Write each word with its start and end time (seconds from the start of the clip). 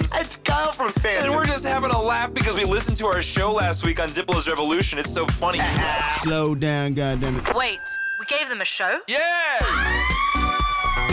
Phantoms. 0.00 0.26
It's 0.26 0.36
Kyle 0.36 0.72
from 0.72 0.92
Phantom. 0.92 1.28
And 1.28 1.36
we're 1.36 1.46
just 1.46 1.66
having 1.66 1.90
a 1.90 2.00
laugh 2.00 2.32
because 2.32 2.56
we 2.56 2.64
listened 2.64 2.96
to 2.98 3.06
our 3.06 3.22
show 3.22 3.52
last 3.52 3.84
week 3.84 4.00
on 4.00 4.08
Diplo's 4.08 4.48
Revolution. 4.48 4.98
It's 4.98 5.12
so 5.12 5.26
funny. 5.26 5.60
Slow 6.18 6.54
down, 6.54 6.94
goddammit. 6.94 7.54
Wait, 7.54 7.80
we 8.18 8.24
gave 8.26 8.48
them 8.48 8.60
a 8.60 8.64
show? 8.64 9.00
yeah! 9.06 9.58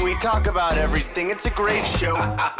we 0.03 0.13
talk 0.15 0.47
about 0.47 0.77
everything. 0.77 1.29
It's 1.31 1.45
a 1.45 1.49
great 1.51 1.85
show. 1.85 2.13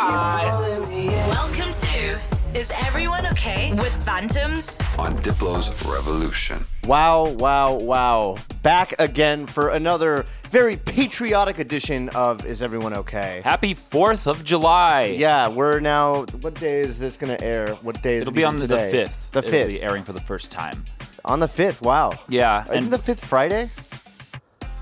Welcome 1.28 1.72
to 1.72 2.20
Is 2.54 2.72
Everyone 2.86 3.26
Okay 3.28 3.72
with 3.74 4.04
Phantoms? 4.04 4.78
on 4.98 5.16
Diplo's 5.20 5.70
Revolution. 5.86 6.66
Wow, 6.86 7.36
wow, 7.38 7.74
wow. 7.76 8.38
Back 8.64 8.96
again 9.00 9.46
for 9.46 9.70
another 9.70 10.26
very 10.52 10.76
patriotic 10.76 11.60
edition 11.60 12.10
of 12.10 12.46
Is 12.46 12.62
Everyone 12.62 12.96
Okay? 12.98 13.42
Happy 13.44 13.76
4th 13.76 14.28
of 14.28 14.44
July. 14.44 15.16
Yeah, 15.18 15.48
we're 15.50 15.80
now. 15.80 16.24
What 16.42 16.56
day 16.56 16.80
is 16.80 16.98
this 16.98 17.18
going 17.18 17.36
to 17.36 17.44
air? 17.44 17.70
What 17.82 18.02
day 18.02 18.16
is 18.16 18.22
It'll 18.22 18.34
it 18.34 18.36
be 18.36 18.44
on 18.44 18.56
the, 18.58 18.68
the 18.68 18.78
5th. 18.78 19.32
The 19.32 19.40
It'll 19.40 19.52
5th. 19.52 19.68
be 19.68 19.82
airing 19.82 20.04
for 20.04 20.14
the 20.14 20.22
first 20.22 20.52
time. 20.52 20.86
On 21.26 21.40
the 21.40 21.48
5th, 21.48 21.82
wow. 21.82 22.14
Yeah. 22.30 22.66
Isn't 22.72 22.92
the 22.92 23.00
5th 23.00 23.20
Friday? 23.20 23.70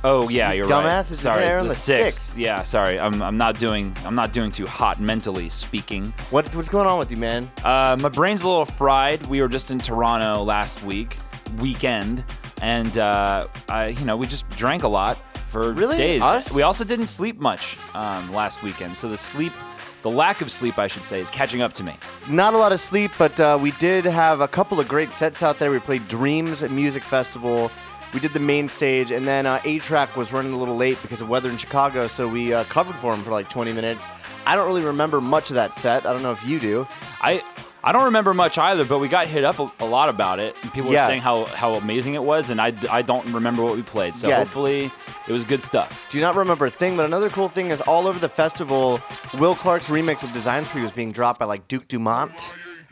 oh 0.04 0.30
yeah, 0.30 0.52
you're 0.52 0.68
right. 0.68 0.86
dumbass, 0.86 1.10
it's 1.10 1.22
sorry, 1.22 1.46
the 1.46 1.68
the 1.68 1.74
6th. 1.74 2.34
6th. 2.34 2.38
Yeah, 2.38 2.62
sorry. 2.62 3.00
I'm, 3.00 3.24
I'm 3.24 3.38
not 3.38 3.58
doing 3.58 3.92
I'm 4.06 4.14
not 4.14 4.34
doing 4.34 4.52
too 4.52 4.68
hot 4.68 5.02
mentally 5.02 5.50
speaking. 5.50 6.14
What, 6.30 6.54
what's 6.54 6.70
going 6.70 6.86
on 6.88 7.00
with 7.00 7.10
you, 7.10 7.18
man? 7.18 7.52
Uh, 7.64 7.98
my 8.00 8.10
brain's 8.10 8.44
a 8.44 8.48
little 8.48 8.66
fried. 8.66 9.26
We 9.26 9.42
were 9.42 9.48
just 9.48 9.72
in 9.72 9.80
Toronto 9.80 10.44
last 10.44 10.84
week, 10.84 11.18
weekend, 11.58 12.24
and 12.62 12.96
uh, 13.00 13.48
I, 13.68 13.88
you 13.88 14.06
know, 14.06 14.16
we 14.16 14.28
just 14.28 14.48
drank 14.50 14.84
a 14.84 14.88
lot 14.88 15.18
for 15.56 15.72
Really? 15.72 15.98
days. 15.98 16.22
Us? 16.22 16.52
We 16.52 16.64
also 16.64 16.84
didn't 16.84 17.08
sleep 17.08 17.40
much 17.40 17.78
um, 17.94 18.34
last 18.34 18.62
weekend, 18.62 18.98
so 18.98 19.08
the 19.08 19.18
sleep, 19.18 19.54
the 20.02 20.12
lack 20.12 20.42
of 20.42 20.52
sleep, 20.52 20.78
I 20.78 20.88
should 20.88 21.04
say, 21.04 21.22
is 21.22 21.30
catching 21.30 21.62
up 21.62 21.72
to 21.76 21.84
me. 21.84 21.96
Not 22.30 22.54
a 22.54 22.58
lot 22.58 22.74
of 22.74 22.82
sleep, 22.82 23.12
but 23.18 23.40
uh, 23.40 23.58
we 23.62 23.72
did 23.72 24.04
have 24.04 24.42
a 24.42 24.50
couple 24.50 24.82
of 24.82 24.88
great 24.90 25.14
sets 25.14 25.42
out 25.44 25.58
there. 25.58 25.72
We 25.72 25.80
played 25.80 26.08
Dreams 26.10 26.62
at 26.62 26.72
Music 26.72 27.04
Festival. 27.04 27.72
We 28.14 28.20
did 28.20 28.34
the 28.34 28.40
main 28.40 28.68
stage, 28.68 29.12
and 29.12 29.26
then 29.26 29.46
uh, 29.46 29.62
A-Trak 29.64 30.18
was 30.18 30.34
running 30.34 30.52
a 30.52 30.58
little 30.58 30.76
late 30.76 31.02
because 31.02 31.22
of 31.22 31.30
weather 31.30 31.50
in 31.50 31.56
Chicago, 31.58 32.08
so 32.08 32.28
we 32.28 32.54
uh, 32.54 32.66
covered 32.66 32.96
for 32.98 33.14
him 33.14 33.24
for 33.24 33.32
like 33.32 33.48
20 33.50 33.72
minutes. 33.72 34.06
I 34.46 34.56
don't 34.56 34.68
really 34.68 34.86
remember 34.86 35.22
much 35.22 35.52
of 35.52 35.56
that 35.56 35.76
set. 35.78 36.06
I 36.06 36.12
don't 36.12 36.22
know 36.22 36.34
if 36.34 36.46
you 36.46 36.60
do. 36.60 36.86
I 37.22 37.42
I 37.88 37.92
don't 37.92 38.06
remember 38.06 38.34
much 38.34 38.58
either, 38.58 38.84
but 38.84 38.98
we 38.98 39.08
got 39.08 39.28
hit 39.28 39.44
up 39.44 39.60
a, 39.60 39.72
a 39.80 39.86
lot 39.86 40.10
about 40.10 40.40
it. 40.40 40.56
And 40.64 40.74
people 40.74 40.92
Yeah. 40.92 41.06
were 41.06 41.10
saying 41.12 41.22
how, 41.22 41.46
how 41.46 41.76
amazing 41.76 42.16
it 42.16 42.24
was, 42.24 42.50
and 42.50 42.60
I, 42.60 42.74
I 42.92 43.04
don't 43.04 43.24
remember 43.32 43.62
what 43.64 43.76
we 43.76 43.84
played. 43.84 44.16
So 44.16 44.28
Yeah. 44.28 44.38
hopefully 44.40 44.92
it 45.28 45.32
was 45.32 45.44
good 45.44 45.62
stuff. 45.62 46.08
Do 46.10 46.20
not 46.20 46.36
remember 46.36 46.66
a 46.66 46.72
thing, 46.72 46.98
but 46.98 47.06
another 47.06 47.30
cool 47.30 47.48
thing 47.48 47.70
is 47.70 47.82
all 47.82 48.08
over 48.08 48.18
the 48.18 48.28
festival, 48.28 49.00
Will 49.38 49.54
Clarke's 49.54 49.88
remix 49.88 50.24
of 50.24 50.34
Designs 50.34 50.68
for 50.68 50.78
You 50.80 50.84
was 50.86 50.94
being 50.94 51.12
dropped 51.12 51.40
by 51.40 51.46
like 51.46 51.68
Duke 51.68 51.88
Dumont. 51.88 52.34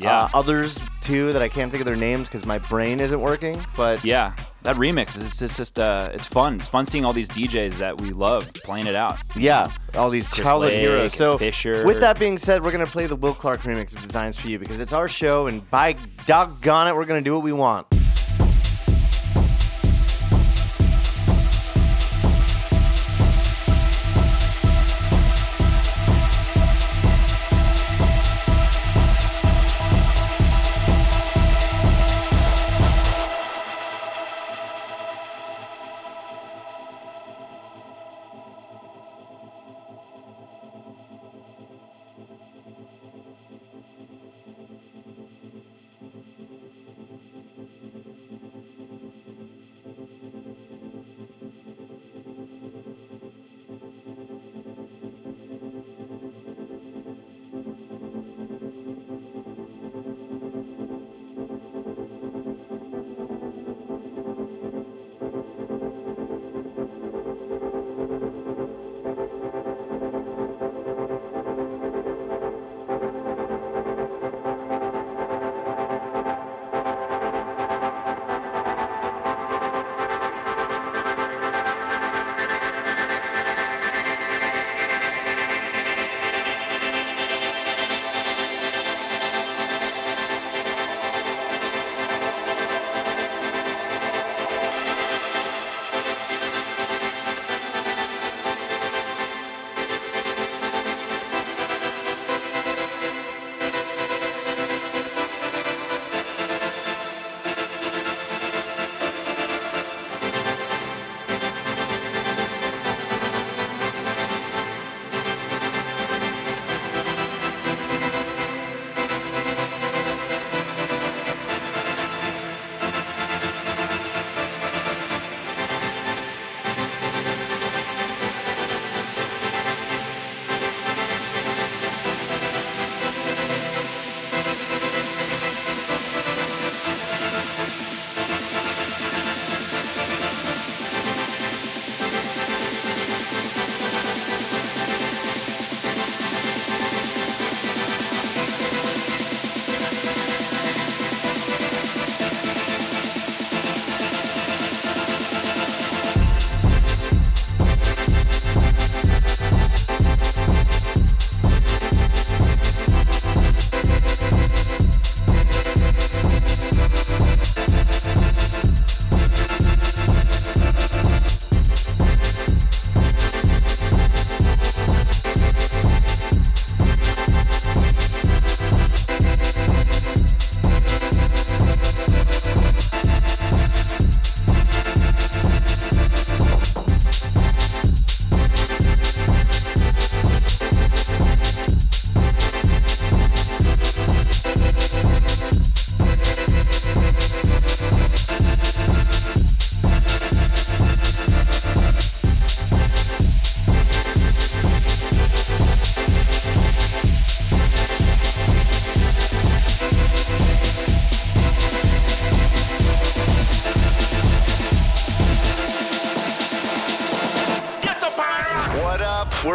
Yeah. 0.04 0.20
Uh, 0.20 0.30
others 0.34 0.80
too 1.02 1.34
that 1.34 1.42
I 1.42 1.50
can't 1.50 1.72
think 1.72 1.82
of 1.82 1.88
their 1.88 1.96
names 1.96 2.28
because 2.28 2.46
my 2.46 2.58
brain 2.58 3.00
isn't 3.00 3.20
working. 3.20 3.56
But 3.76 4.04
Yeah, 4.04 4.36
that 4.64 4.76
remix 4.76 5.18
is 5.18 5.42
it's 5.42 5.58
just 5.58 5.80
uh, 5.80 6.10
it's 6.14 6.28
fun. 6.28 6.56
It's 6.56 6.68
fun 6.68 6.86
seeing 6.86 7.06
all 7.06 7.14
these 7.14 7.30
DJs 7.30 7.78
that 7.80 8.00
we 8.02 8.12
love 8.12 8.52
playing 8.54 8.88
it 8.88 8.96
out. 8.96 9.20
Yeah, 9.36 9.72
all 9.96 10.10
these 10.10 10.30
childhood 10.30 10.78
heroes. 10.78 11.14
So, 11.14 11.38
Fisher. 11.38 11.86
with 11.86 12.00
that 12.00 12.20
being 12.20 12.38
said, 12.38 12.64
we're 12.64 12.72
gonna 12.72 12.86
play 12.86 13.06
the 13.06 13.16
Will 13.16 13.34
Clarke 13.34 13.62
remix 13.62 13.94
of 13.94 14.02
Designs 14.06 14.38
for 14.38 14.48
You 14.50 14.60
because 14.60 14.80
it's 14.80 14.94
our 14.94 15.08
show, 15.08 15.48
and 15.48 15.70
by 15.70 15.96
doggone 16.26 16.88
it, 16.88 16.96
we're 16.96 17.06
gonna 17.06 17.22
do 17.22 17.34
what 17.34 17.44
we 17.44 17.54
want. 17.54 17.88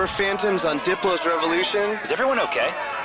Phantoms 0.09 0.65
on 0.65 0.79
Diplo's 0.81 1.27
Revolution. 1.27 1.99
Is 2.03 2.11
everyone 2.11 2.41
okay? 2.41 2.98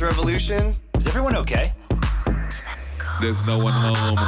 On 0.00 0.08
Revolution. 0.08 0.74
Is 0.96 1.06
everyone 1.06 1.36
okay? 1.36 1.72
There's 3.20 3.44
no 3.44 3.58
one 3.58 3.72
home. 3.74 4.18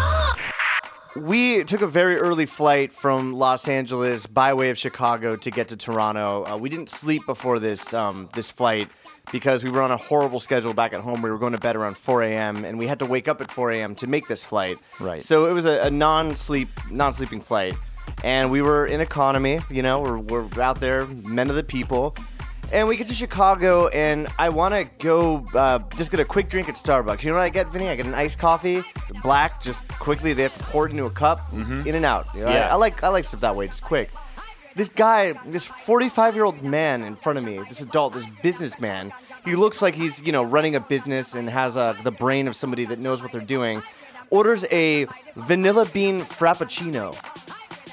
We 1.16 1.64
took 1.64 1.80
a 1.80 1.87
very 1.87 2.16
early 2.16 2.44
flight 2.44 2.92
from 2.92 3.33
Los 3.33 3.66
Angeles 3.68 4.26
by 4.26 4.52
way 4.52 4.71
of 4.71 4.78
Chicago 4.78 5.37
to 5.37 5.50
get 5.50 5.68
to 5.68 5.76
Toronto. 5.76 6.44
Uh, 6.44 6.56
we 6.56 6.68
didn't 6.68 6.88
sleep 6.88 7.25
before 7.25 7.61
this 7.61 7.94
um, 7.94 8.28
this 8.35 8.50
flight 8.50 8.88
because 9.33 9.64
we 9.64 9.71
were 9.71 9.80
on 9.80 9.90
a 9.90 9.97
horrible 9.97 10.40
schedule 10.40 10.75
back 10.75 10.92
at 10.92 11.00
home. 11.00 11.23
We 11.23 11.30
were 11.30 11.38
going 11.38 11.52
to 11.52 11.61
bed 11.61 11.76
around 11.76 11.97
4 11.97 12.25
a.m. 12.25 12.64
and 12.64 12.78
we 12.78 12.87
had 12.87 12.99
to 12.99 13.06
wake 13.06 13.28
up 13.28 13.40
at 13.40 13.50
4 13.50 13.73
a.m. 13.73 13.94
to 13.97 14.06
make 14.06 14.28
this 14.28 14.44
flight. 14.44 14.76
Right. 15.00 15.23
So 15.23 15.47
it 15.47 15.52
was 15.52 15.64
a, 15.64 15.83
a 15.83 15.90
non-sleep 15.90 16.68
non-sleeping 16.90 17.40
flight, 17.40 17.75
and 18.23 18.50
we 18.50 18.61
were 18.61 18.87
in 18.87 19.00
economy. 19.00 19.61
You 19.71 19.83
know, 19.83 20.00
we're, 20.00 20.18
we're 20.18 20.61
out 20.61 20.80
there, 20.80 21.06
men 21.06 21.49
of 21.49 21.56
the 21.56 21.64
people. 21.64 22.14
And 22.74 22.88
we 22.88 22.96
get 22.96 23.06
to 23.06 23.14
Chicago, 23.14 23.86
and 23.88 24.26
I 24.36 24.48
want 24.48 24.74
to 24.74 24.84
go 24.98 25.46
uh, 25.54 25.78
just 25.96 26.10
get 26.10 26.18
a 26.18 26.24
quick 26.24 26.48
drink 26.48 26.68
at 26.68 26.74
Starbucks. 26.74 27.22
You 27.22 27.30
know 27.30 27.36
what 27.36 27.44
I 27.44 27.48
get, 27.48 27.70
Vinny? 27.70 27.88
I 27.88 27.94
get 27.94 28.04
an 28.04 28.14
iced 28.14 28.40
coffee, 28.40 28.82
black, 29.22 29.62
just 29.62 29.86
quickly. 30.00 30.32
They 30.32 30.42
have 30.42 30.58
to 30.58 30.64
pour 30.64 30.86
it 30.86 30.90
into 30.90 31.04
a 31.04 31.10
cup, 31.10 31.38
in 31.52 31.94
and 31.94 32.04
out. 32.04 32.26
You 32.34 32.40
know, 32.40 32.48
I- 32.48 32.54
Yeah. 32.54 32.72
I, 32.72 32.74
like 32.74 33.04
I 33.04 33.08
like 33.08 33.24
stuff 33.24 33.40
that 33.42 33.54
way, 33.54 33.68
just 33.68 33.84
quick. 33.84 34.10
This 34.74 34.88
guy, 34.88 35.34
this 35.46 35.64
45 35.66 36.34
year 36.34 36.44
old 36.44 36.62
man 36.64 37.04
in 37.04 37.14
front 37.14 37.38
of 37.38 37.44
me, 37.44 37.60
this 37.68 37.80
adult, 37.80 38.12
this 38.14 38.26
businessman, 38.42 39.12
he 39.44 39.54
looks 39.54 39.80
like 39.80 39.94
he's 39.94 40.18
you 40.20 40.32
know 40.32 40.42
running 40.42 40.74
a 40.74 40.80
business 40.80 41.36
and 41.36 41.48
has 41.48 41.76
uh, 41.76 41.92
the 42.02 42.10
brain 42.10 42.48
of 42.48 42.56
somebody 42.56 42.84
that 42.86 42.98
knows 42.98 43.22
what 43.22 43.30
they're 43.30 43.40
doing. 43.40 43.84
Orders 44.30 44.64
a 44.72 45.06
vanilla 45.36 45.86
bean 45.92 46.18
frappuccino. 46.18 47.14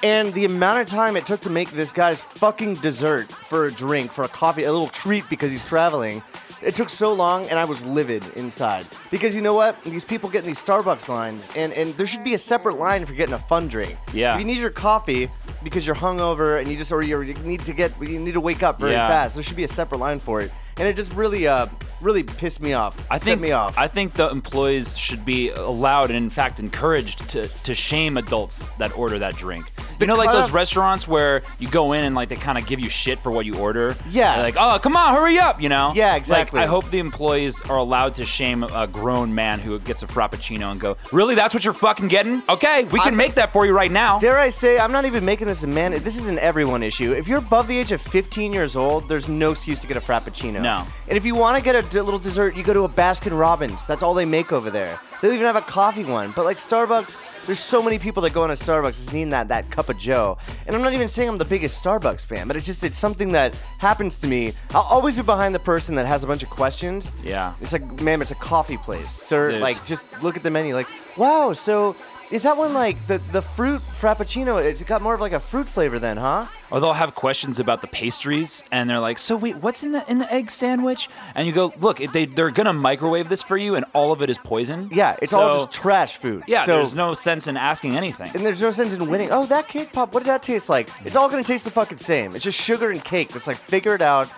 And 0.04 0.34
the 0.34 0.46
amount 0.46 0.82
of 0.82 0.88
time 0.88 1.16
it 1.16 1.26
took 1.28 1.42
to 1.42 1.50
make 1.50 1.70
this 1.72 1.92
guy's 1.92 2.22
fucking 2.22 2.76
dessert 2.76 3.32
for 3.32 3.66
a 3.66 3.72
drink, 3.72 4.12
for 4.12 4.24
a 4.24 4.28
coffee, 4.28 4.64
a 4.64 4.72
little 4.72 4.88
treat 4.90 5.30
because 5.30 5.52
he's 5.52 5.64
traveling, 5.66 6.24
it 6.64 6.76
took 6.76 6.90
so 6.90 7.14
long 7.14 7.46
and 7.50 7.60
I 7.60 7.66
was 7.66 7.86
livid 7.86 8.26
inside. 8.36 8.86
Because 9.12 9.36
you 9.36 9.42
know 9.44 9.54
what? 9.54 9.82
These 9.84 10.06
people 10.06 10.30
get 10.30 10.40
in 10.40 10.46
these 10.48 10.62
Starbucks 10.64 11.08
lines, 11.08 11.56
and, 11.56 11.72
and 11.74 11.94
there 11.96 12.06
should 12.08 12.24
be 12.24 12.34
a 12.34 12.38
separate 12.40 12.78
line 12.78 13.06
for 13.06 13.14
getting 13.14 13.34
a 13.36 13.40
fun 13.40 13.68
drink. 13.68 13.96
Yeah. 14.14 14.34
If 14.34 14.40
you 14.40 14.46
need 14.46 14.58
your 14.58 14.70
coffee 14.72 15.30
because 15.64 15.86
you're 15.86 15.96
hungover 15.96 16.60
and 16.60 16.68
you 16.68 16.78
just, 16.78 16.92
or 16.92 17.04
you 17.04 17.24
need 17.24 17.60
to 17.62 17.74
get, 17.74 17.92
you 18.02 18.20
need 18.20 18.34
to 18.34 18.42
wake 18.42 18.64
up 18.64 18.80
very 18.80 18.94
Yeah. 18.94 19.08
fast, 19.08 19.36
there 19.36 19.44
should 19.44 19.56
be 19.58 19.64
a 19.66 19.68
separate 19.68 20.00
line 20.00 20.20
for 20.20 20.42
it. 20.42 20.52
And 20.78 20.88
it 20.88 20.96
just 20.96 21.14
really, 21.14 21.48
uh, 21.48 21.68
really 22.02 22.24
pissed 22.24 22.62
me 22.62 22.74
off. 22.74 23.06
I 23.12 23.20
think 23.20 23.42
me 23.42 23.52
off. 23.52 23.78
I 23.78 23.88
think 23.88 24.14
the 24.14 24.30
employees 24.30 24.98
should 24.98 25.24
be 25.24 25.50
allowed 25.50 26.06
and 26.10 26.18
in 26.18 26.30
fact 26.30 26.60
encouraged 26.60 27.30
to, 27.32 27.48
to 27.48 27.76
shame 27.76 28.18
adults 28.18 28.70
that 28.74 28.98
order 28.98 29.20
that 29.20 29.36
drink 29.36 29.72
You 30.00 30.08
know, 30.08 30.16
like 30.16 30.32
those 30.32 30.52
restaurants 30.52 31.08
where 31.08 31.44
you 31.60 31.70
go 31.70 31.94
in 31.94 32.04
and 32.04 32.16
like 32.16 32.30
they 32.30 32.36
kind 32.36 32.58
of 32.58 32.66
give 32.66 32.80
you 32.80 32.90
shit 32.90 33.20
for 33.20 33.32
what 33.32 33.46
you 33.46 33.54
order. 33.56 33.96
Yeah. 34.10 34.36
They're 34.36 34.46
like, 34.46 34.56
oh, 34.58 34.80
come 34.80 34.96
on, 34.96 35.14
hurry 35.14 35.38
up, 35.38 35.62
you 35.62 35.70
know? 35.70 35.92
Yeah, 35.96 36.16
exactly. 36.16 36.58
Like, 36.60 36.68
I 36.68 36.70
hope 36.70 36.90
the 36.90 37.00
employees 37.00 37.62
are 37.70 37.78
allowed 37.78 38.16
to 38.16 38.26
shame 38.26 38.64
a 38.64 38.88
grown 38.88 39.34
man 39.36 39.60
who 39.60 39.78
gets 39.80 40.02
a 40.02 40.08
frappuccino 40.08 40.72
and 40.72 40.82
go, 40.82 40.98
really, 41.12 41.36
that's 41.36 41.54
what 41.54 41.64
you're 41.64 41.74
fucking 41.74 42.08
getting? 42.08 42.42
Okay, 42.50 42.84
we 42.86 43.00
can 43.00 43.10
I'm- 43.10 43.18
make 43.18 43.36
that 43.36 43.54
for 43.54 43.66
you 43.66 43.74
right 43.74 43.92
now. 43.92 44.20
Dare 44.20 44.40
I 44.40 44.50
say, 44.50 44.80
I'm 44.80 44.92
not 44.92 45.06
even 45.06 45.24
making 45.24 45.48
this 45.48 45.62
a 45.64 45.68
man. 45.68 45.92
This 45.92 46.18
is 46.18 46.26
an 46.26 46.40
everyone 46.40 46.82
issue. 46.82 47.12
If 47.14 47.28
you're 47.28 47.40
above 47.40 47.68
the 47.68 47.78
age 47.78 47.92
of 47.92 48.02
15 48.02 48.54
years 48.54 48.76
old, 48.76 49.08
there's 49.08 49.30
no 49.30 49.52
excuse 49.52 49.80
to 49.82 49.88
get 49.88 49.98
a 49.98 50.02
frappuccino. 50.02 50.61
No. 50.62 50.86
And 51.08 51.18
if 51.18 51.26
you 51.26 51.36
want 51.36 51.58
to 51.58 51.64
get 51.64 51.76
a 51.76 51.82
d- 51.82 52.02
little 52.02 52.20
dessert, 52.20 52.56
you 52.56 52.64
go 52.64 52.74
to 52.74 52.84
a 52.84 52.90
Baskin 52.90 53.38
Robbins. 53.38 53.86
That's 53.86 54.04
all 54.04 54.14
they 54.14 54.26
make 54.26 54.52
over 54.52 54.70
there. 54.70 55.00
They 55.22 55.28
even 55.34 55.46
have 55.46 55.56
a 55.56 55.62
coffee 55.62 56.04
one. 56.04 56.32
But 56.36 56.46
like 56.46 56.58
Starbucks, 56.58 57.46
there's 57.46 57.60
so 57.60 57.82
many 57.82 57.98
people 58.00 58.22
that 58.24 58.34
go 58.34 58.44
into 58.46 58.56
Starbucks 58.64 58.94
just 58.94 59.14
needing 59.14 59.30
that 59.30 59.48
that 59.50 59.70
cup 59.72 59.90
of 59.90 59.98
Joe. 59.98 60.38
And 60.68 60.76
I'm 60.76 60.82
not 60.82 60.94
even 60.94 61.08
saying 61.08 61.30
I'm 61.30 61.38
the 61.38 61.46
biggest 61.46 61.84
Starbucks 61.84 62.26
fan, 62.26 62.48
but 62.48 62.56
it's 62.56 62.66
just 62.66 62.84
it's 62.84 62.98
something 63.00 63.32
that 63.34 63.56
happens 63.80 64.18
to 64.20 64.28
me. 64.28 64.54
I'll 64.74 64.82
always 64.84 65.16
be 65.16 65.22
behind 65.24 65.54
the 65.56 65.60
person 65.60 65.96
that 65.96 66.06
has 66.06 66.24
a 66.24 66.28
bunch 66.28 66.44
of 66.44 66.50
questions. 66.50 67.12
Yeah. 67.24 67.54
It's 67.62 67.74
like, 67.74 68.02
ma'am, 68.02 68.22
it's 68.22 68.32
a 68.32 68.36
coffee 68.36 68.78
place, 68.78 69.10
sir. 69.12 69.52
Is. 69.52 69.62
Like, 69.62 69.84
just 69.86 70.24
look 70.24 70.38
at 70.38 70.44
the 70.44 70.52
menu. 70.52 70.74
Like, 70.76 70.88
wow. 71.18 71.54
So, 71.54 71.96
is 72.32 72.44
that 72.44 72.56
one 72.58 72.74
like 72.74 72.98
the 73.08 73.18
the 73.32 73.42
fruit 73.42 73.82
frappuccino? 74.00 74.64
It's 74.64 74.82
got 74.84 75.02
more 75.02 75.14
of 75.14 75.22
like 75.22 75.34
a 75.34 75.40
fruit 75.40 75.68
flavor 75.68 76.00
then, 76.00 76.18
huh? 76.18 76.46
Or 76.72 76.80
they'll 76.80 76.94
have 76.94 77.14
questions 77.16 77.60
about 77.60 77.82
the 77.82 77.88
pastries, 77.88 78.64
and 78.72 78.90
they're 78.90 79.00
like, 79.00 79.18
"So 79.20 79.36
wait, 79.36 79.58
what's 79.58 79.84
in 79.84 79.92
the 79.92 80.10
in 80.10 80.20
the 80.20 80.34
egg 80.34 80.50
sandwich?" 80.50 81.10
And 81.36 81.46
you 81.46 81.54
go, 81.54 81.74
"Look, 81.80 82.00
it- 82.00 82.14
they 82.14 82.26
they're 82.26 82.50
gonna 82.50 82.74
microwave 82.74 83.28
this 83.30 83.42
for 83.44 83.58
you, 83.58 83.76
and 83.76 83.86
all 83.94 84.12
of 84.12 84.22
it 84.22 84.30
is 84.30 84.38
poison." 84.38 84.90
Yeah, 84.92 85.16
it's 85.22 85.34
all 85.34 85.54
So- 85.54 85.66
just 85.66 85.82
trash 85.82 86.18
food. 86.18 86.44
Yeah, 86.48 86.66
So, 86.66 86.78
there's 86.78 86.96
no 86.96 87.14
sense 87.14 87.48
in 87.48 87.58
asking 87.58 87.96
anything. 87.98 88.30
and 88.34 88.46
there's 88.46 88.62
no 88.62 88.72
sense 88.72 88.94
in 88.94 89.10
winning. 89.10 89.30
Oh, 89.32 89.44
that 89.46 89.68
cake 89.68 89.92
pop. 89.92 90.14
What 90.14 90.22
does 90.24 90.28
that 90.28 90.44
taste 90.44 90.70
like? 90.70 90.90
It's 91.06 91.16
all 91.16 91.28
gonna 91.30 91.44
taste 91.44 91.66
the 91.66 91.72
fucking 91.72 91.98
same. 91.98 92.36
It's 92.36 92.44
just 92.44 92.60
sugar 92.60 92.90
and 92.90 93.04
cake. 93.04 93.32
It's 93.36 93.48
like 93.48 93.58
figure 93.58 93.94
it 93.94 94.02
out. 94.02 94.30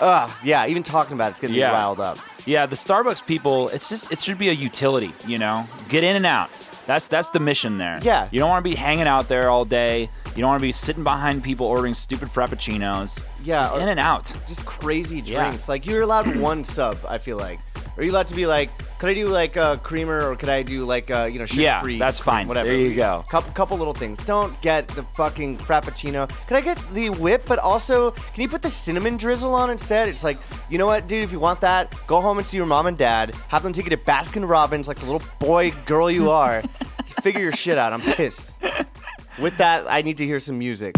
Ugh, 0.00 0.30
yeah. 0.42 0.66
Even 0.66 0.82
talking 0.82 1.14
about 1.14 1.32
it's 1.32 1.40
getting 1.40 1.56
Yeah. 1.56 1.70
be 1.70 1.74
riled 1.74 2.00
up. 2.00 2.18
Yeah, 2.46 2.66
the 2.66 2.74
Starbucks 2.76 3.24
people, 3.26 3.68
it's 3.68 3.88
just 3.88 4.10
it 4.10 4.20
should 4.20 4.38
be 4.38 4.48
a 4.48 4.52
utility, 4.52 5.12
you 5.26 5.38
know? 5.38 5.66
Get 5.88 6.02
in 6.02 6.16
and 6.16 6.26
out. 6.26 6.48
That's 6.86 7.06
that's 7.06 7.30
the 7.30 7.38
mission 7.38 7.78
there. 7.78 8.00
Yeah. 8.02 8.26
You 8.32 8.40
don't 8.40 8.48
want 8.50 8.64
to 8.64 8.68
be 8.68 8.74
hanging 8.74 9.06
out 9.06 9.28
there 9.28 9.48
all 9.48 9.64
day. 9.64 10.10
You 10.34 10.40
don't 10.40 10.48
want 10.48 10.60
to 10.60 10.66
be 10.66 10.72
sitting 10.72 11.04
behind 11.04 11.42
people 11.44 11.66
ordering 11.66 11.94
stupid 11.94 12.28
frappuccinos. 12.28 13.22
Yeah, 13.44 13.76
in 13.78 13.88
and 13.88 14.00
out. 14.00 14.32
Just 14.48 14.64
crazy 14.64 15.20
Yeah. 15.20 15.48
drinks. 15.48 15.68
Like 15.68 15.84
you're 15.86 16.02
allowed 16.02 16.34
one 16.36 16.64
sub. 16.64 16.98
I 17.08 17.18
feel 17.18 17.36
like. 17.36 17.60
Are 17.98 18.02
you 18.02 18.10
allowed 18.10 18.28
to 18.28 18.34
be 18.34 18.46
like, 18.46 18.70
could 18.98 19.10
I 19.10 19.14
do 19.14 19.26
like 19.28 19.56
a 19.56 19.78
creamer 19.82 20.26
or 20.30 20.34
could 20.34 20.48
I 20.48 20.62
do 20.62 20.86
like 20.86 21.10
a, 21.10 21.28
you 21.28 21.38
know 21.38 21.44
sugar 21.44 21.60
Yeah, 21.60 21.82
free? 21.82 21.98
that's 21.98 22.18
fine. 22.18 22.48
Whatever. 22.48 22.68
There 22.68 22.78
you 22.78 22.94
go. 22.96 23.22
Couple, 23.28 23.52
couple 23.52 23.76
little 23.76 23.92
things. 23.92 24.24
Don't 24.24 24.58
get 24.62 24.88
the 24.88 25.02
fucking 25.14 25.58
frappuccino. 25.58 26.26
Can 26.46 26.56
I 26.56 26.62
get 26.62 26.78
the 26.94 27.10
whip? 27.10 27.42
But 27.46 27.58
also, 27.58 28.12
can 28.12 28.40
you 28.40 28.48
put 28.48 28.62
the 28.62 28.70
cinnamon 28.70 29.18
drizzle 29.18 29.52
on 29.52 29.68
instead? 29.68 30.08
It's 30.08 30.24
like, 30.24 30.38
you 30.70 30.78
know 30.78 30.86
what, 30.86 31.06
dude? 31.06 31.22
If 31.22 31.32
you 31.32 31.38
want 31.40 31.60
that, 31.60 31.94
go 32.06 32.22
home 32.22 32.38
and 32.38 32.46
see 32.46 32.56
your 32.56 32.64
mom 32.64 32.86
and 32.86 32.96
dad. 32.96 33.34
Have 33.48 33.62
them 33.62 33.74
take 33.74 33.84
you 33.84 33.90
to 33.90 33.98
Baskin 33.98 34.48
Robbins, 34.48 34.88
like 34.88 34.98
the 34.98 35.04
little 35.04 35.22
boy 35.38 35.72
girl 35.84 36.10
you 36.10 36.30
are. 36.30 36.62
Figure 37.22 37.42
your 37.42 37.52
shit 37.52 37.76
out. 37.76 37.92
I'm 37.92 38.00
pissed. 38.00 38.52
With 39.38 39.56
that, 39.58 39.90
I 39.90 40.02
need 40.02 40.18
to 40.18 40.26
hear 40.26 40.38
some 40.38 40.58
music. 40.58 40.94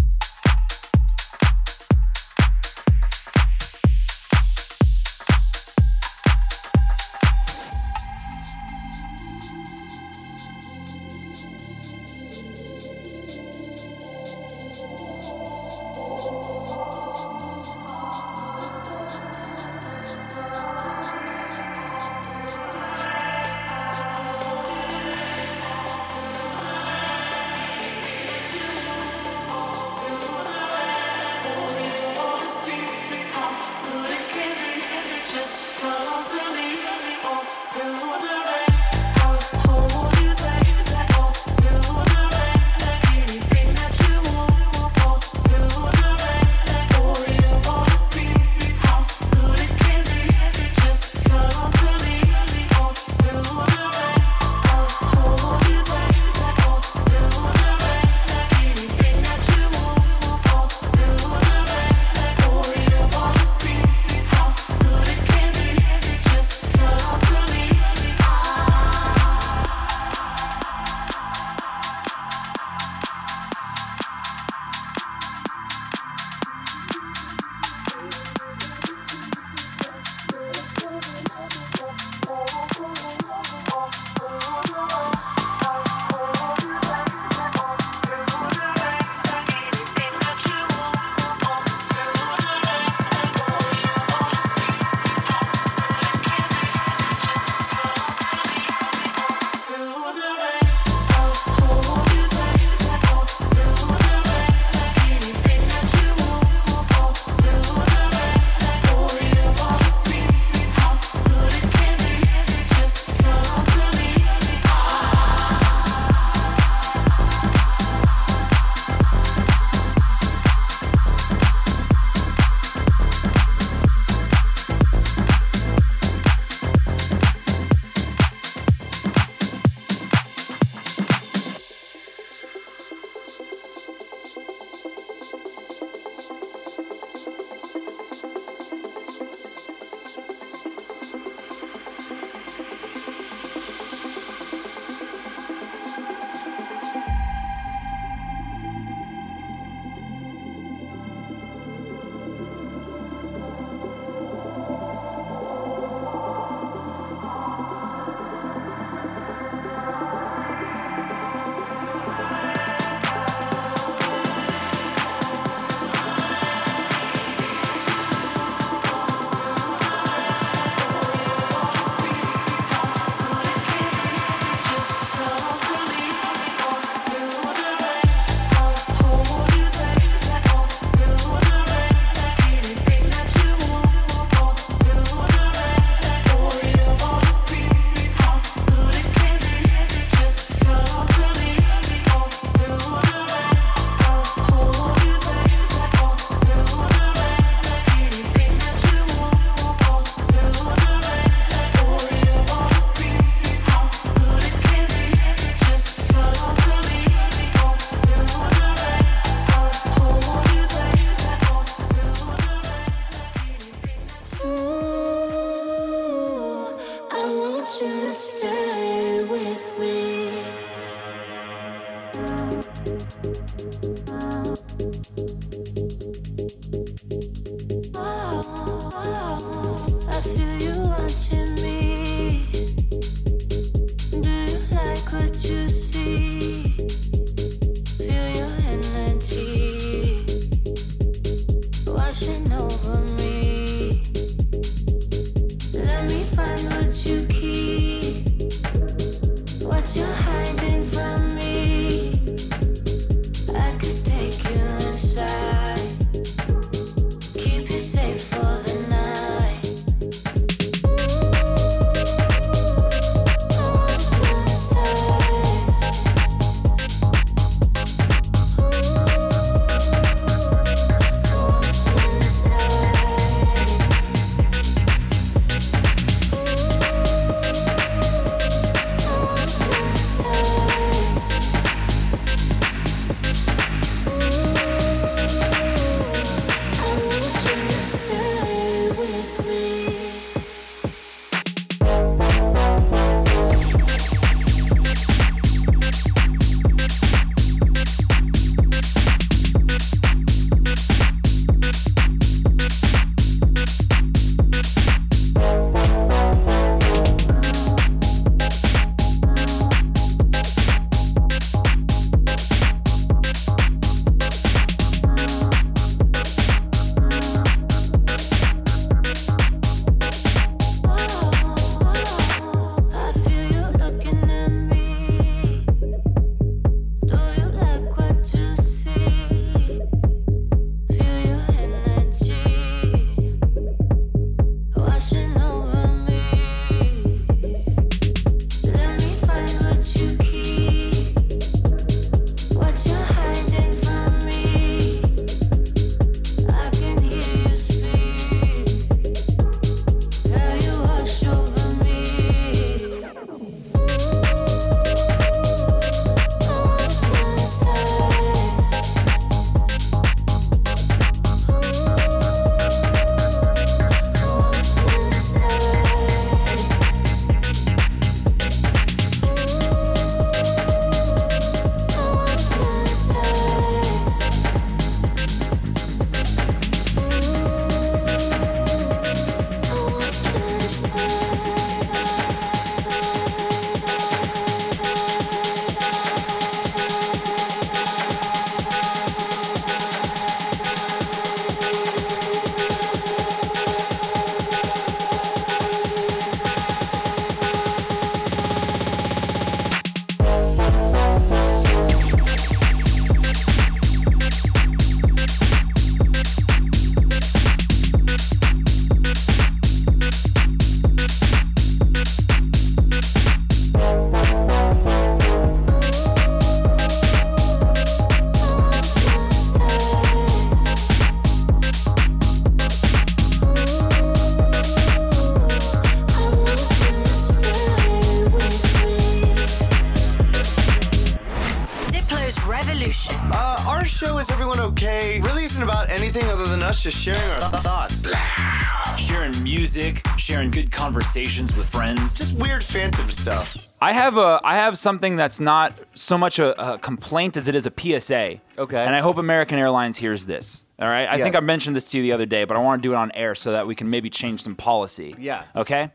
I 443.85 443.93
have 443.93 444.17
a 444.17 444.41
I 444.43 444.55
have 444.57 444.79
something 444.79 445.17
that's 445.17 445.41
not 445.41 445.79
so 445.95 446.17
much 446.17 446.39
a, 446.39 446.49
a 446.75 446.79
complaint 446.79 447.37
as 447.37 447.49
it 447.49 447.55
is 447.55 447.67
a 447.67 447.73
PSA. 447.77 448.41
Okay. 448.59 448.85
And 448.87 448.95
I 448.95 449.01
hope 449.01 449.19
American 449.19 449.59
Airlines 449.59 449.99
hears 449.99 450.25
this. 450.27 450.65
All 450.79 450.89
right. 450.89 451.09
I 451.09 451.17
think 451.23 451.35
I 451.37 451.39
Yes. 451.41 451.45
mentioned 451.45 451.77
this 451.77 451.91
to 451.91 451.99
you 451.99 452.03
the 452.03 452.13
other 452.13 452.27
day, 452.27 452.45
but 452.45 452.57
I 452.57 452.61
want 452.61 452.83
to 452.83 452.89
do 452.89 452.93
it 452.93 452.97
on 452.97 453.13
air 453.13 453.35
so 453.35 453.53
that 453.53 453.67
we 453.67 453.75
can 453.75 453.89
maybe 453.91 454.09
change 454.11 454.43
some 454.43 454.57
policy. 454.57 455.15
Yeah. 455.19 455.45
Okay. 455.55 455.91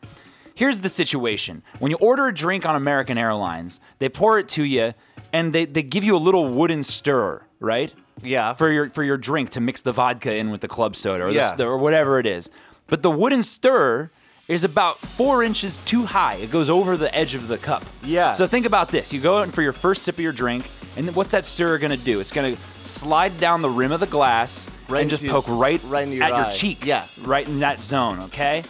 Here's 0.56 0.82
the 0.82 0.90
situation. 0.90 1.64
When 1.80 1.90
you 1.90 1.98
order 1.98 2.28
a 2.28 2.34
drink 2.34 2.66
on 2.66 2.76
American 2.76 3.18
Airlines, 3.18 3.80
they 4.00 4.10
pour 4.10 4.38
it 4.40 4.48
to 4.50 4.64
you 4.64 4.94
and 5.34 5.52
they, 5.54 5.66
they 5.66 5.82
give 5.84 6.04
you 6.04 6.16
a 6.16 6.24
little 6.28 6.48
wooden 6.48 6.84
stirrer, 6.84 7.48
right? 7.60 7.94
Yeah. 8.22 8.54
For 8.54 8.72
your 8.72 8.90
for 8.90 9.04
your 9.04 9.18
drink 9.18 9.50
to 9.52 9.60
mix 9.62 9.82
the 9.82 9.94
vodka 9.94 10.36
in 10.36 10.52
with 10.52 10.62
the 10.62 10.68
club 10.68 10.96
soda 10.96 11.24
or, 11.26 11.30
Yeah. 11.32 11.56
the, 11.56 11.66
or 11.66 11.78
whatever 11.78 12.20
it 12.20 12.26
is. 12.28 12.50
But 12.88 13.04
the 13.04 13.12
wooden 13.12 13.42
stirrer 13.44 14.12
is 14.50 14.64
about 14.64 14.98
four 14.98 15.44
inches 15.44 15.78
too 15.86 16.04
high. 16.04 16.36
It 16.36 16.52
goes 16.52 16.70
over 16.70 16.98
the 16.98 17.14
edge 17.16 17.36
of 17.36 17.48
the 17.48 17.58
cup. 17.58 17.86
Yeah. 18.04 18.34
So 18.34 18.48
think 18.48 18.66
about 18.66 18.90
this. 18.90 19.14
You 19.14 19.22
go 19.22 19.42
in 19.44 19.52
for 19.52 19.62
your 19.62 19.74
first 19.74 20.02
sip 20.02 20.16
of 20.16 20.20
your 20.20 20.34
drink, 20.34 20.70
and 20.98 21.08
then 21.08 21.14
what's 21.14 21.32
that 21.32 21.46
stirrer 21.46 21.78
gonna 21.78 21.96
do? 21.96 22.20
It's 22.20 22.32
gonna 22.32 22.58
slide 22.82 23.40
down 23.40 23.62
the 23.62 23.70
rim 23.70 23.92
of 23.92 24.00
the 24.00 24.08
glass 24.08 24.68
Right 24.90 25.02
and 25.02 25.10
just 25.10 25.26
poke 25.26 25.46
right, 25.48 25.82
right 25.84 26.08
your 26.08 26.24
at 26.24 26.36
your 26.36 26.52
cheek. 26.52 26.84
Yeah. 26.84 27.06
Right 27.22 27.48
in 27.48 27.60
that 27.60 27.80
zone, 27.82 28.20
okay? 28.22 28.64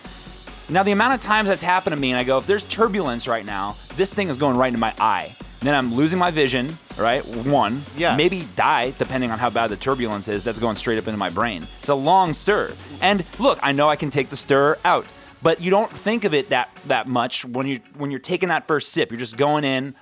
Now 0.67 0.83
the 0.83 0.91
amount 0.91 1.15
of 1.15 1.21
times 1.21 1.47
that's 1.47 1.61
happened 1.61 1.95
to 1.95 1.99
me, 1.99 2.11
and 2.11 2.19
I 2.19 2.25
go, 2.25 2.37
if 2.37 2.45
there's 2.45 2.63
turbulence 2.63 3.27
right 3.27 3.45
now, 3.45 3.77
this 3.95 4.13
thing 4.13 4.27
is 4.27 4.37
going 4.37 4.57
right 4.57 4.67
into 4.67 4.79
my 4.79 4.93
eye. 4.99 5.35
Then 5.61 5.75
I'm 5.75 5.93
losing 5.93 6.19
my 6.19 6.31
vision, 6.31 6.77
right? 6.97 7.25
One. 7.25 7.83
Yeah. 7.97 8.15
Maybe 8.15 8.47
die, 8.55 8.91
depending 8.91 9.31
on 9.31 9.39
how 9.39 9.49
bad 9.49 9.67
the 9.67 9.77
turbulence 9.77 10.27
is. 10.27 10.43
That's 10.43 10.59
going 10.59 10.75
straight 10.75 10.97
up 10.97 11.07
into 11.07 11.17
my 11.17 11.29
brain. 11.29 11.67
It's 11.79 11.89
a 11.89 11.95
long 11.95 12.33
stir. 12.33 12.73
And 13.01 13.25
look, 13.39 13.59
I 13.61 13.71
know 13.71 13.89
I 13.89 13.95
can 13.95 14.09
take 14.09 14.29
the 14.29 14.37
stir 14.37 14.77
out, 14.85 15.05
but 15.41 15.61
you 15.61 15.69
don't 15.71 15.91
think 15.91 16.23
of 16.25 16.33
it 16.33 16.49
that 16.49 16.69
that 16.87 17.07
much 17.07 17.45
when 17.45 17.67
you 17.67 17.79
when 17.97 18.11
you're 18.11 18.19
taking 18.19 18.49
that 18.49 18.67
first 18.67 18.91
sip. 18.91 19.11
You're 19.11 19.19
just 19.19 19.37
going 19.37 19.63
in. 19.63 19.95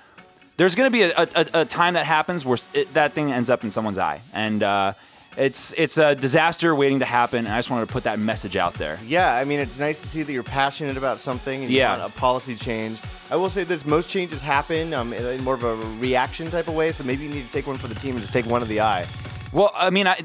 There's 0.56 0.74
going 0.74 0.88
to 0.88 0.92
be 0.92 1.02
a, 1.02 1.12
a, 1.16 1.60
a 1.60 1.64
time 1.64 1.94
that 1.94 2.04
happens 2.04 2.44
where 2.44 2.58
it, 2.74 2.92
that 2.94 3.12
thing 3.12 3.30
ends 3.30 3.48
up 3.48 3.62
in 3.62 3.70
someone's 3.70 3.98
eye, 3.98 4.20
and 4.34 4.60
uh, 4.62 4.92
it's 5.36 5.72
it's 5.76 5.98
a 5.98 6.16
disaster 6.16 6.74
waiting 6.74 6.98
to 6.98 7.04
happen. 7.04 7.40
And 7.46 7.48
I 7.54 7.58
just 7.58 7.70
wanted 7.70 7.86
to 7.86 7.92
put 7.92 8.02
that 8.04 8.18
message 8.18 8.56
out 8.56 8.74
there. 8.74 8.98
Yeah, 9.06 9.32
I 9.34 9.44
mean, 9.44 9.60
it's 9.60 9.78
nice 9.78 10.02
to 10.02 10.08
see 10.08 10.24
that 10.24 10.32
you're 10.32 10.42
passionate 10.42 10.96
about 10.96 11.18
something 11.18 11.62
and 11.62 11.70
Yeah. 11.72 11.94
you 11.94 12.00
want 12.00 12.12
a 12.12 12.18
policy 12.18 12.56
change. 12.56 12.98
I 13.30 13.36
will 13.36 13.50
say 13.50 13.62
this: 13.62 13.86
most 13.86 14.08
changes 14.10 14.42
happen 14.42 14.92
um, 14.94 15.12
in, 15.12 15.24
in 15.24 15.44
more 15.44 15.54
of 15.54 15.62
a 15.62 15.76
reaction 16.00 16.50
type 16.50 16.66
of 16.66 16.74
way. 16.74 16.90
So 16.90 17.04
maybe 17.04 17.22
you 17.24 17.30
need 17.30 17.46
to 17.46 17.52
take 17.52 17.68
one 17.68 17.76
for 17.76 17.86
the 17.86 17.94
team 17.94 18.12
and 18.12 18.20
just 18.20 18.32
take 18.32 18.46
one 18.46 18.60
of 18.62 18.68
the 18.68 18.80
eye. 18.80 19.06
Well, 19.52 19.70
I 19.76 19.90
mean, 19.90 20.08
I. 20.08 20.20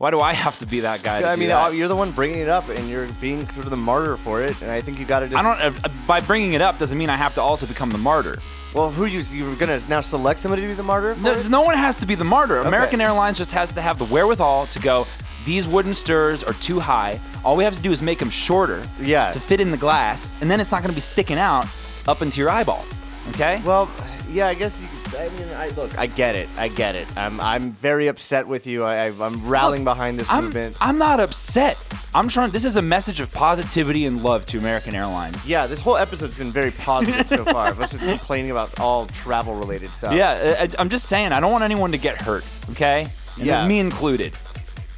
Why 0.00 0.10
do 0.10 0.20
I 0.20 0.32
have 0.32 0.58
to 0.60 0.66
be 0.66 0.80
that 0.80 1.02
guy? 1.02 1.30
I 1.30 1.36
mean, 1.36 1.50
that? 1.50 1.66
uh, 1.66 1.68
you're 1.72 1.86
the 1.86 1.94
one 1.94 2.10
bringing 2.12 2.38
it 2.38 2.48
up, 2.48 2.70
and 2.70 2.88
you're 2.88 3.06
being 3.20 3.46
sort 3.48 3.66
of 3.66 3.70
the 3.70 3.76
martyr 3.76 4.16
for 4.16 4.42
it. 4.42 4.58
And 4.62 4.70
I 4.70 4.80
think 4.80 4.98
you 4.98 5.04
got 5.04 5.20
to 5.20 5.28
just. 5.28 5.36
I 5.36 5.42
don't. 5.42 5.84
Uh, 5.84 5.88
by 6.06 6.22
bringing 6.22 6.54
it 6.54 6.62
up 6.62 6.78
doesn't 6.78 6.96
mean 6.96 7.10
I 7.10 7.16
have 7.16 7.34
to 7.34 7.42
also 7.42 7.66
become 7.66 7.90
the 7.90 7.98
martyr. 7.98 8.38
Well, 8.74 8.90
who 8.90 9.04
you 9.04 9.20
you're 9.30 9.54
gonna 9.56 9.78
now 9.90 10.00
select 10.00 10.40
somebody 10.40 10.62
to 10.62 10.68
be 10.68 10.72
the 10.72 10.82
martyr? 10.82 11.16
For 11.16 11.20
No, 11.20 11.42
no 11.48 11.60
one 11.60 11.76
has 11.76 11.96
to 11.96 12.06
be 12.06 12.14
the 12.14 12.24
martyr. 12.24 12.60
American 12.60 13.02
Airlines 13.02 13.36
just 13.36 13.52
has 13.52 13.74
to 13.74 13.82
have 13.82 13.98
the 13.98 14.06
wherewithal 14.06 14.68
to 14.68 14.80
go. 14.80 15.06
These 15.44 15.66
wooden 15.68 15.92
stirs 15.92 16.42
are 16.42 16.54
too 16.54 16.80
high. 16.80 17.20
All 17.44 17.54
we 17.54 17.64
have 17.64 17.76
to 17.76 17.82
do 17.82 17.92
is 17.92 18.00
make 18.00 18.20
them 18.20 18.30
shorter. 18.30 18.82
Yeah. 18.98 19.32
To 19.32 19.40
fit 19.40 19.60
in 19.60 19.70
the 19.70 19.76
glass, 19.76 20.40
and 20.40 20.50
then 20.50 20.60
it's 20.60 20.72
not 20.72 20.80
going 20.80 20.92
to 20.92 20.96
be 20.96 21.02
sticking 21.02 21.36
out 21.36 21.66
up 22.08 22.22
into 22.22 22.40
your 22.40 22.48
eyeball. 22.48 22.86
Okay. 23.34 23.60
Well, 23.66 23.90
yeah, 24.30 24.46
I 24.46 24.54
guess. 24.54 24.80
You, 24.80 24.88
I 25.18 25.28
mean, 25.30 25.48
I 25.54 25.68
look, 25.70 25.98
I 25.98 26.06
get 26.06 26.36
it, 26.36 26.48
I 26.56 26.68
get 26.68 26.94
it. 26.94 27.06
I'm, 27.16 27.40
I'm 27.40 27.72
very 27.72 28.08
upset 28.08 28.46
with 28.46 28.66
you. 28.66 28.84
I, 28.84 29.06
I'm 29.06 29.48
rallying 29.48 29.84
behind 29.84 30.18
this 30.18 30.30
I'm, 30.30 30.44
movement. 30.44 30.76
I'm 30.80 30.98
not 30.98 31.20
upset. 31.20 31.76
I'm 32.14 32.28
trying. 32.28 32.50
This 32.50 32.64
is 32.64 32.76
a 32.76 32.82
message 32.82 33.20
of 33.20 33.32
positivity 33.32 34.06
and 34.06 34.22
love 34.22 34.46
to 34.46 34.58
American 34.58 34.94
Airlines. 34.94 35.46
yeah, 35.46 35.66
this 35.66 35.80
whole 35.80 35.96
episode's 35.96 36.36
been 36.36 36.52
very 36.52 36.70
positive 36.70 37.28
so 37.28 37.44
far. 37.44 37.70
Of 37.70 37.80
us 37.80 37.92
just 37.92 38.04
complaining 38.04 38.50
about 38.50 38.78
all 38.80 39.06
travel-related 39.06 39.92
stuff. 39.92 40.14
Yeah, 40.14 40.56
I, 40.60 40.68
I'm 40.78 40.88
just 40.88 41.06
saying. 41.06 41.32
I 41.32 41.40
don't 41.40 41.52
want 41.52 41.64
anyone 41.64 41.92
to 41.92 41.98
get 41.98 42.16
hurt. 42.20 42.44
Okay. 42.70 43.06
And 43.36 43.46
Yeah. 43.46 43.66
Me 43.66 43.78
included. 43.80 44.34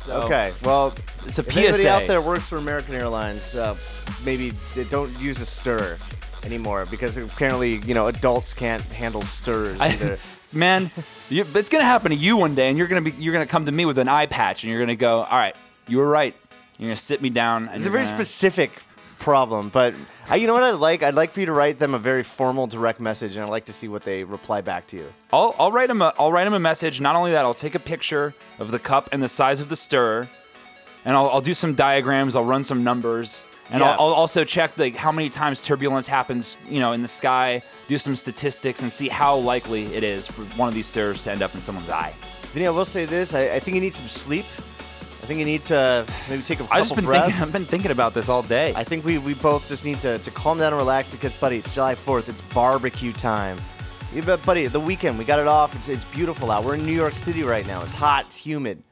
So, 0.05 0.23
Okay. 0.23 0.53
Well, 0.65 0.95
It's 1.27 1.39
a 1.39 1.43
if 1.43 1.57
anybody 1.57 1.89
out 1.89 2.07
there 2.07 2.21
works 2.21 2.45
for 2.47 2.57
American 2.57 2.95
Airlines, 2.95 3.55
uh, 3.55 3.77
maybe 4.25 4.51
they 4.75 4.85
don't 4.85 5.17
use 5.21 5.41
a 5.41 5.47
stir 5.47 5.99
anymore 6.45 6.87
because 6.91 7.17
apparently, 7.17 7.77
you 7.87 7.95
know, 7.95 8.07
adults 8.09 8.55
can't 8.55 8.83
handle 8.83 9.23
stirs 9.23 9.81
I- 9.81 10.19
man, 10.53 10.91
you, 11.29 11.45
it's 11.55 11.69
gonna 11.69 11.85
happen 11.85 12.11
to 12.11 12.17
you 12.17 12.37
one 12.37 12.55
day, 12.55 12.69
and 12.69 12.77
you're 12.79 12.87
gonna 12.89 13.01
be 13.03 13.13
you're 13.13 13.33
gonna 13.33 13.47
come 13.47 13.67
to 13.67 13.73
me 13.73 13.85
with 13.85 13.99
an 13.99 14.09
eye 14.09 14.27
patch, 14.27 14.63
and 14.65 14.71
you're 14.71 14.81
gonna 14.81 14.97
go, 14.97 15.23
all 15.23 15.39
right, 15.39 15.57
you 15.89 15.99
were 15.99 16.09
right. 16.09 16.35
You're 16.79 16.89
gonna 16.89 16.97
sit 16.97 17.23
me 17.23 17.31
down. 17.31 17.69
And 17.69 17.77
It's 17.77 17.87
a 17.87 17.91
very 17.91 18.05
gonna- 18.05 18.17
specific 18.17 18.71
problem, 19.19 19.69
but 19.69 19.95
I, 20.29 20.35
you 20.37 20.47
know 20.49 20.53
what 20.55 20.65
I'd 20.65 20.71
like? 20.75 21.03
I'd 21.05 21.15
like 21.15 21.31
for 21.31 21.39
you 21.41 21.47
to 21.47 21.53
write 21.53 21.79
them 21.79 21.95
a 21.95 21.99
very 21.99 22.25
formal, 22.25 22.67
direct 22.67 22.99
message, 22.99 23.37
and 23.37 23.45
I'd 23.45 23.51
like 23.51 23.67
to 23.67 23.73
see 23.73 23.87
what 23.87 24.03
they 24.03 24.25
reply 24.25 24.63
back 24.63 24.89
to 24.89 24.97
you. 24.97 25.07
I'll, 25.33 25.55
I'll 25.61 25.71
write 25.71 25.89
them 25.89 26.03
a 26.03 26.13
I'll 26.19 26.33
write 26.33 26.47
him 26.47 26.55
a 26.55 26.59
message. 26.59 27.01
Not 27.01 27.15
only 27.15 27.31
that, 27.33 27.45
I'll 27.45 27.55
take 27.55 27.75
a 27.77 27.79
picture 27.81 28.35
of 28.59 28.71
the 28.73 28.79
cup 28.81 29.09
and 29.13 29.23
the 29.23 29.29
size 29.29 29.61
of 29.61 29.69
the 29.69 29.77
stir, 29.77 30.29
and 31.05 31.17
I'll, 31.17 31.29
I'll 31.31 31.41
do 31.41 31.55
some 31.55 31.75
diagrams. 31.75 32.35
I'll 32.37 32.45
run 32.45 32.65
some 32.65 32.83
numbers, 32.83 33.45
and 33.73 33.81
Yeah. 33.81 33.91
I'll, 33.93 34.07
I'll 34.09 34.13
also 34.15 34.45
check 34.45 34.77
like 34.79 34.95
how 34.95 35.11
many 35.11 35.29
times 35.29 35.63
turbulence 35.63 36.07
happens, 36.07 36.57
you 36.69 36.79
know, 36.81 36.93
in 36.93 37.03
the 37.03 37.09
sky. 37.09 37.63
Do 37.89 37.99
some 37.99 38.15
statistics 38.17 38.81
and 38.83 38.93
see 38.93 39.09
how 39.09 39.37
likely 39.37 39.87
it 39.95 40.05
is 40.05 40.27
for 40.27 40.43
one 40.57 40.69
of 40.69 40.75
these 40.75 40.87
stirs 40.87 41.23
to 41.25 41.33
end 41.33 41.43
up 41.43 41.55
in 41.55 41.61
someone's 41.61 41.91
eye. 41.91 42.13
Vinny, 42.53 42.67
I 42.67 42.71
will 42.71 42.85
say 42.85 43.05
this: 43.07 43.35
I, 43.35 43.55
I 43.57 43.61
think 43.61 43.75
you 43.75 43.81
need 43.81 43.95
some 43.95 44.09
sleep. 44.09 44.45
I 45.23 45.25
think 45.25 45.39
you 45.39 45.45
need 45.47 45.63
to 45.65 46.05
maybe 46.29 46.43
take 46.43 46.59
a 46.59 46.63
couple 46.65 46.77
I've 46.77 46.83
just 46.83 46.97
been 46.97 47.05
breaths. 47.05 47.27
thinking. 47.27 47.43
I've 47.43 47.53
been 47.53 47.65
thinking 47.65 47.91
about 47.93 48.13
this 48.13 48.29
all 48.29 48.43
day. 48.43 48.73
I 48.75 48.83
think 48.83 49.05
we, 49.05 49.19
we 49.19 49.35
both 49.35 49.69
just 49.69 49.85
need 49.85 50.01
to, 50.01 50.19
to 50.19 50.31
calm 50.33 50.59
down 50.59 50.73
and 50.73 50.77
relax 50.81 51.11
because, 51.11 51.33
buddy, 51.35 51.59
it's 51.59 51.73
July 51.73 51.95
4th. 51.95 52.29
It's 52.29 52.41
barbecue 52.53 53.13
time. 53.13 53.57
Yeah, 54.13 54.37
buddy, 54.45 54.67
the 54.67 54.81
weekend, 54.81 55.19
we 55.19 55.25
got 55.25 55.39
it 55.39 55.47
off. 55.47 55.77
It's, 55.77 55.89
it's 55.89 56.05
beautiful 56.07 56.51
out. 56.51 56.65
We're 56.65 56.75
in 56.75 56.85
New 56.85 56.93
York 56.93 57.15
City 57.15 57.45
right 57.45 57.65
now. 57.69 57.83
It's 57.83 57.93
hot. 57.93 58.27
It's 58.27 58.37
humid. 58.37 58.83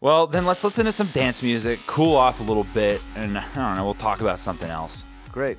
Well, 0.00 0.26
then 0.26 0.44
let's 0.44 0.62
listen 0.62 0.84
to 0.84 0.92
some 0.92 1.06
dance 1.08 1.42
music, 1.42 1.80
cool 1.86 2.16
off 2.16 2.40
a 2.40 2.42
little 2.42 2.66
bit, 2.74 3.00
and 3.16 3.38
I 3.38 3.44
don't 3.54 3.76
know, 3.76 3.84
we'll 3.84 3.94
talk 3.94 4.20
about 4.20 4.38
something 4.38 4.68
else. 4.68 5.04
Great. 5.32 5.56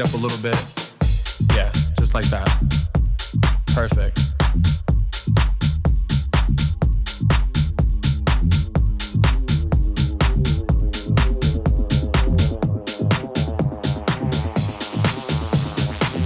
Up 0.00 0.12
a 0.14 0.16
little 0.16 0.42
bit? 0.42 0.58
Yeah, 1.54 1.70
just 1.98 2.12
like 2.12 2.26
that. 2.26 2.48
Perfect. 3.74 4.20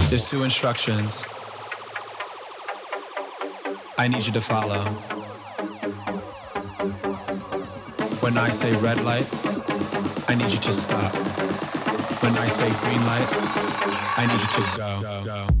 There's 0.09 0.29
two 0.29 0.43
instructions 0.43 1.23
I 3.97 4.07
need 4.07 4.25
you 4.25 4.33
to 4.33 4.41
follow. 4.41 4.81
When 8.21 8.37
I 8.37 8.49
say 8.49 8.71
red 8.81 9.03
light, 9.03 9.29
I 10.27 10.35
need 10.35 10.51
you 10.51 10.59
to 10.59 10.73
stop. 10.73 11.13
When 12.21 12.37
I 12.37 12.47
say 12.47 12.69
green 12.81 13.05
light, 13.05 13.60
I 14.17 14.25
need 14.25 14.41
you 14.41 14.47
to 14.47 14.77
go. 14.77 15.23
go. 15.23 15.60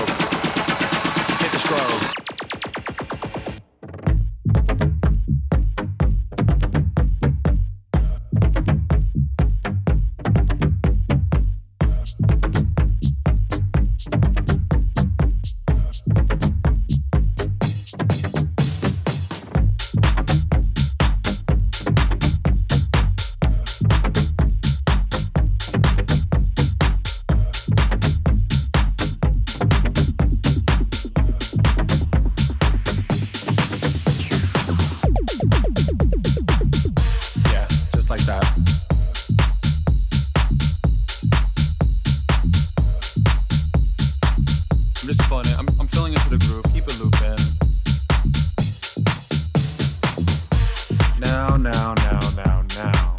Now, 51.61 51.93
now, 51.93 52.19
now, 52.35 52.65
now. 52.75 53.15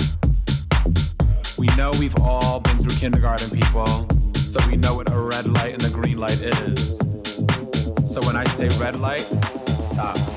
We 1.56 1.68
know 1.76 1.92
we've 2.00 2.18
all 2.20 2.58
been 2.58 2.76
through 2.78 2.96
kindergarten, 2.96 3.50
people, 3.50 3.86
so 4.34 4.58
we 4.68 4.76
know 4.76 4.96
what 4.96 5.12
a 5.12 5.16
red 5.16 5.46
light 5.46 5.74
and 5.74 5.84
a 5.84 5.90
green 5.90 6.18
light 6.18 6.40
is. 6.40 6.98
So 8.12 8.20
when 8.26 8.34
I 8.34 8.44
say 8.56 8.68
red 8.80 8.98
light, 8.98 9.20
stop. 9.20 10.31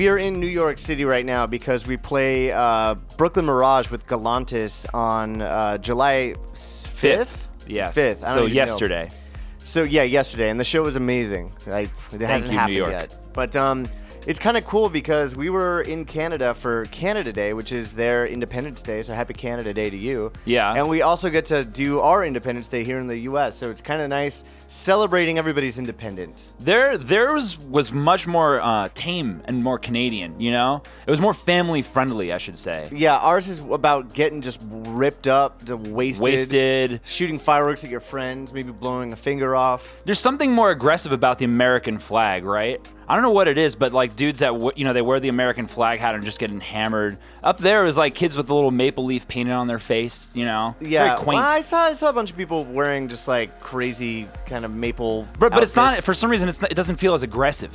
We 0.00 0.08
are 0.08 0.16
in 0.16 0.40
New 0.40 0.46
York 0.46 0.78
City 0.78 1.04
right 1.04 1.26
now 1.26 1.46
because 1.46 1.86
we 1.86 1.98
play 1.98 2.50
uh, 2.50 2.94
Brooklyn 3.18 3.44
Mirage 3.44 3.90
with 3.90 4.06
Galantis 4.06 4.86
on 4.94 5.42
uh, 5.42 5.76
July 5.76 6.36
5th? 6.54 6.86
Fifth. 6.94 7.48
Yes. 7.66 7.98
5th. 7.98 8.20
So 8.20 8.30
even 8.30 8.40
know. 8.40 8.46
yesterday. 8.46 9.10
So 9.58 9.82
yeah, 9.82 10.04
yesterday, 10.04 10.48
and 10.48 10.58
the 10.58 10.64
show 10.64 10.80
was 10.84 10.96
amazing. 10.96 11.52
Like, 11.66 11.90
it 12.12 12.22
hasn't 12.22 12.44
you, 12.44 12.52
New 12.52 12.56
happened 12.56 12.76
York. 12.76 12.90
yet, 12.92 13.18
but 13.34 13.54
um, 13.56 13.90
it's 14.26 14.38
kind 14.38 14.56
of 14.56 14.66
cool 14.66 14.88
because 14.88 15.36
we 15.36 15.50
were 15.50 15.82
in 15.82 16.06
Canada 16.06 16.54
for 16.54 16.86
Canada 16.86 17.30
Day, 17.30 17.52
which 17.52 17.70
is 17.70 17.92
their 17.92 18.26
Independence 18.26 18.80
Day. 18.80 19.02
So 19.02 19.12
happy 19.12 19.34
Canada 19.34 19.74
Day 19.74 19.90
to 19.90 19.98
you. 19.98 20.32
Yeah. 20.46 20.72
And 20.72 20.88
we 20.88 21.02
also 21.02 21.28
get 21.28 21.44
to 21.46 21.62
do 21.62 22.00
our 22.00 22.24
Independence 22.24 22.70
Day 22.70 22.84
here 22.84 22.98
in 23.00 23.06
the 23.06 23.18
U.S. 23.18 23.58
So 23.58 23.70
it's 23.70 23.82
kind 23.82 24.00
of 24.00 24.08
nice 24.08 24.44
celebrating 24.70 25.36
everybody's 25.36 25.78
independence. 25.78 26.54
There, 26.60 26.96
theirs 26.96 27.58
was 27.58 27.90
much 27.90 28.26
more 28.26 28.60
uh, 28.60 28.88
tame 28.94 29.42
and 29.46 29.62
more 29.62 29.78
Canadian. 29.78 30.40
You 30.40 30.52
know, 30.52 30.82
it 31.06 31.10
was 31.10 31.20
more 31.20 31.34
family 31.34 31.82
friendly, 31.82 32.32
I 32.32 32.38
should 32.38 32.56
say. 32.56 32.88
Yeah, 32.92 33.16
ours 33.16 33.48
is 33.48 33.58
about 33.58 34.14
getting 34.14 34.40
just 34.40 34.60
ripped 34.64 35.26
up, 35.26 35.64
to 35.66 35.76
wasted, 35.76 36.22
Wasted. 36.22 37.00
shooting 37.04 37.38
fireworks 37.38 37.82
at 37.84 37.90
your 37.90 38.00
friends, 38.00 38.52
maybe 38.52 38.70
blowing 38.70 39.12
a 39.12 39.16
finger 39.16 39.56
off. 39.56 39.92
There's 40.04 40.20
something 40.20 40.52
more 40.52 40.70
aggressive 40.70 41.12
about 41.12 41.38
the 41.38 41.44
American 41.44 41.98
flag, 41.98 42.44
right? 42.44 42.80
I 43.10 43.14
don't 43.14 43.24
know 43.24 43.30
what 43.30 43.48
it 43.48 43.58
is, 43.58 43.74
but 43.74 43.92
like 43.92 44.14
dudes 44.14 44.38
that 44.38 44.52
w- 44.52 44.70
you 44.76 44.84
know 44.84 44.92
they 44.92 45.02
wear 45.02 45.18
the 45.18 45.28
American 45.30 45.66
flag 45.66 45.98
hat 45.98 46.14
and 46.14 46.24
just 46.24 46.38
getting 46.38 46.60
hammered. 46.60 47.18
Up 47.42 47.58
there 47.58 47.82
is 47.82 47.96
like 47.96 48.14
kids 48.14 48.36
with 48.36 48.48
a 48.50 48.54
little 48.54 48.70
maple 48.70 49.04
leaf 49.04 49.26
painted 49.26 49.50
on 49.52 49.66
their 49.66 49.80
face. 49.80 50.30
You 50.32 50.44
know, 50.44 50.76
Yeah, 50.80 51.06
very 51.06 51.18
quaint. 51.18 51.42
well, 51.42 51.50
I 51.50 51.60
saw 51.62 51.84
I 51.86 51.92
saw 51.94 52.08
a 52.10 52.12
bunch 52.12 52.30
of 52.30 52.36
people 52.36 52.64
wearing 52.66 53.08
just 53.08 53.26
like 53.26 53.58
crazy 53.58 54.28
kind 54.46 54.64
of 54.64 54.70
maple. 54.72 55.26
But, 55.40 55.50
but 55.52 55.62
it's 55.64 55.74
not 55.74 55.98
for 56.04 56.14
some 56.14 56.30
reason 56.30 56.48
it's 56.48 56.60
not, 56.60 56.70
it 56.70 56.74
doesn't 56.76 56.96
feel 56.96 57.14
as 57.14 57.24
aggressive. 57.24 57.72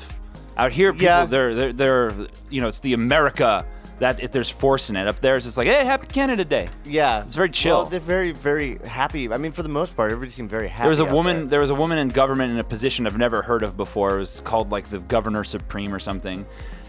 Out 0.57 0.71
here, 0.71 0.93
people 0.93 1.05
Yeah. 1.05 1.25
they're, 1.25 1.53
they're 1.53 1.73
they're 1.73 2.11
you 2.49 2.61
know 2.61 2.69
it's 2.69 2.79
the 2.79 2.93
America 2.93 3.65
that 3.99 4.21
if 4.21 4.31
there's 4.31 4.49
force 4.49 4.89
in 4.89 4.95
it. 4.95 5.07
Up 5.07 5.19
there 5.19 5.35
it's 5.35 5.45
just 5.45 5.57
like 5.57 5.67
hey, 5.67 5.85
Happy 5.85 6.07
Canada 6.07 6.43
Day. 6.45 6.69
Yeah, 6.85 7.23
It's 7.23 7.35
very 7.35 7.49
chill. 7.49 7.77
Well, 7.77 7.85
they're 7.85 7.99
very 7.99 8.31
very 8.31 8.79
happy. 8.85 9.31
I 9.31 9.37
mean, 9.37 9.51
for 9.51 9.63
the 9.63 9.69
most 9.69 9.95
part, 9.95 10.11
everybody 10.11 10.31
seemed 10.31 10.49
very 10.49 10.67
happy. 10.67 10.83
There 10.83 10.89
was 10.89 10.99
a 10.99 11.05
woman. 11.05 11.35
there. 11.37 11.45
There 11.45 11.59
was 11.59 11.69
a 11.69 11.75
woman 11.75 11.97
in 11.97 12.09
government 12.09 12.51
in 12.51 12.59
a 12.59 12.63
position 12.63 13.07
I've 13.07 13.17
never 13.17 13.41
heard 13.41 13.63
of 13.63 13.77
before. 13.77 14.17
It 14.17 14.19
was 14.19 14.41
called 14.41 14.71
like 14.71 14.89
the 14.89 14.99
Governor 14.99 15.43
Supreme 15.43 15.93
or 15.93 15.99
something, 15.99 16.45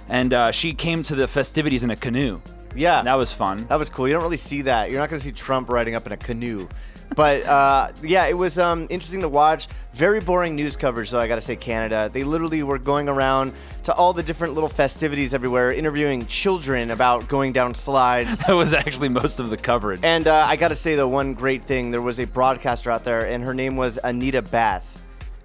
and 0.09 0.33
uh, 0.33 0.51
she 0.51 0.75
came 0.75 1.03
to 1.05 1.15
the 1.15 1.29
festivities 1.29 1.83
in 1.83 1.91
a 1.91 1.97
canoe. 1.97 2.41
Yeah, 2.75 3.03
That 3.03 3.15
was 3.15 3.33
fun. 3.33 3.67
That 3.69 3.79
was 3.79 3.89
cool. 3.89 4.07
You 4.07 4.13
don't 4.13 4.23
really 4.23 4.37
see 4.37 4.63
that. 4.63 4.91
You're 4.91 5.01
not 5.01 5.09
going 5.09 5.19
to 5.19 5.25
see 5.25 5.33
Trump 5.33 5.71
riding 5.71 5.95
up 5.95 6.05
in 6.05 6.13
a 6.13 6.17
canoe. 6.19 6.69
But 7.15 7.45
uh, 7.47 7.93
yeah, 8.03 8.27
it 8.27 8.37
was 8.37 8.59
um, 8.59 8.87
interesting 8.91 9.21
to 9.23 9.29
watch. 9.29 9.69
Very 9.95 10.21
boring 10.21 10.57
news 10.57 10.77
coverage, 10.77 11.11
though, 11.11 11.21
I 11.21 11.29
got 11.29 11.37
to 11.37 11.41
say, 11.41 11.57
Canada. 11.57 12.11
They 12.13 12.25
literally 12.25 12.63
were 12.63 12.79
going 12.79 13.09
around 13.09 13.55
to 13.85 13.95
all 13.95 14.13
the 14.13 14.23
different 14.23 14.55
little 14.55 14.69
festivities 14.69 15.33
everywhere, 15.33 15.73
interviewing 15.73 16.27
children 16.27 16.91
about 16.91 17.29
going 17.29 17.53
down 17.53 17.75
slides. 17.75 18.41
That 18.47 18.55
was 18.55 18.75
actually 18.75 19.09
most 19.09 19.41
of 19.41 19.51
the 19.51 19.57
coverage. 19.57 20.01
And 20.03 20.29
uh, 20.29 20.45
I 20.47 20.57
got 20.57 20.69
to 20.69 20.77
say, 20.77 20.95
the 20.95 21.09
one 21.09 21.35
great 21.35 21.65
thing, 21.65 21.91
there 21.91 22.03
was 22.03 22.21
a 22.21 22.27
broadcaster 22.27 22.91
out 22.91 23.05
there, 23.05 23.27
and 23.27 23.43
her 23.45 23.55
name 23.55 23.77
was 23.77 23.99
Anita 24.05 24.43
Bath. 24.43 24.96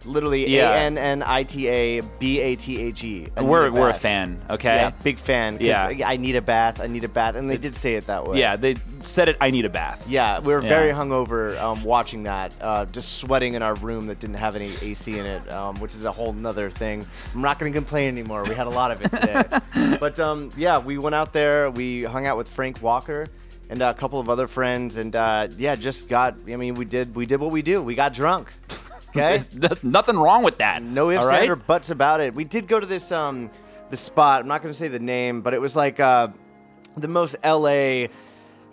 Literally 0.05 0.49
Yeah. 0.49 0.71
A 0.73 0.77
N 0.77 0.97
N 0.97 1.23
I 1.25 1.43
T 1.43 1.67
A 1.67 2.01
B 2.01 2.39
A 2.39 2.55
T 2.55 2.79
H 2.81 3.03
E. 3.03 3.27
we're 3.37 3.69
we're 3.71 3.89
a 3.89 3.93
fan. 3.93 4.41
Okay. 4.49 4.75
Yeah, 4.75 4.89
big 5.03 5.19
fan. 5.19 5.53
'cause 5.57 5.61
Yeah. 5.61 6.07
I 6.07 6.17
need 6.17 6.35
a 6.35 6.41
bath. 6.41 6.79
I 6.81 6.87
need 6.87 7.03
a 7.03 7.07
bath, 7.09 7.35
and 7.35 7.49
they 7.49 7.57
did 7.57 7.73
say 7.75 7.95
it 7.95 8.07
that 8.07 8.25
way. 8.27 8.39
Yeah, 8.39 8.55
they 8.55 8.75
said 8.99 9.29
it. 9.29 9.37
I 9.39 9.51
need 9.51 9.65
a 9.65 9.69
bath. 9.69 10.05
Yeah, 10.09 10.39
we 10.39 10.53
were 10.53 10.61
Yeah. 10.61 10.69
very 10.69 10.91
hungover 10.91 11.59
um, 11.61 11.83
watching 11.83 12.23
that, 12.23 12.55
uh, 12.61 12.85
just 12.85 13.17
sweating 13.19 13.53
in 13.53 13.61
our 13.61 13.75
room 13.75 14.07
that 14.07 14.19
didn't 14.19 14.35
have 14.37 14.55
any 14.55 14.71
AC 14.81 15.17
in 15.19 15.25
it, 15.25 15.51
um, 15.51 15.75
which 15.79 15.93
is 15.95 16.05
a 16.05 16.11
whole 16.11 16.33
nother 16.33 16.69
thing. 16.69 17.05
I'm 17.35 17.41
not 17.41 17.59
going 17.59 17.71
to 17.71 17.77
complain 17.77 18.07
anymore. 18.09 18.43
We 18.43 18.55
had 18.55 18.67
a 18.67 18.71
lot 18.71 18.91
of 18.91 19.03
it 19.05 19.09
today. 19.11 19.97
but 19.99 20.19
um, 20.19 20.49
yeah, 20.57 20.77
we 20.79 20.97
went 20.97 21.15
out 21.15 21.33
there. 21.33 21.69
We 21.69 22.03
hung 22.03 22.25
out 22.25 22.37
with 22.37 22.47
Frank 22.49 22.81
Walker 22.81 23.27
and 23.69 23.81
a 23.81 23.93
couple 23.93 24.19
of 24.19 24.29
other 24.29 24.47
friends, 24.47 24.97
and 24.97 25.15
uh, 25.15 25.47
yeah, 25.57 25.75
just 25.75 26.09
got. 26.09 26.35
I 26.51 26.55
mean, 26.55 26.75
we 26.75 26.85
did 26.85 27.15
we 27.15 27.25
did 27.25 27.39
what 27.39 27.51
we 27.51 27.61
do. 27.61 27.81
We 27.81 27.95
got 27.95 28.13
drunk. 28.13 28.49
Okay. 29.17 29.37
There's 29.53 29.83
nothing 29.83 30.17
wrong 30.17 30.43
with 30.43 30.57
that. 30.59 30.81
No 30.81 31.09
ifs, 31.11 31.25
right? 31.25 31.41
ands, 31.41 31.49
or 31.49 31.55
buts 31.57 31.89
about 31.89 32.21
it. 32.21 32.33
We 32.33 32.43
did 32.45 32.67
go 32.67 32.79
to 32.79 32.85
this 32.85 33.11
um 33.11 33.49
the 33.89 33.97
spot. 33.97 34.41
I'm 34.41 34.47
not 34.47 34.61
going 34.61 34.71
to 34.73 34.77
say 34.77 34.87
the 34.87 34.99
name, 34.99 35.41
but 35.41 35.53
it 35.53 35.59
was 35.59 35.75
like 35.75 35.99
uh, 35.99 36.29
the 36.95 37.09
most 37.09 37.35
LA 37.43 38.07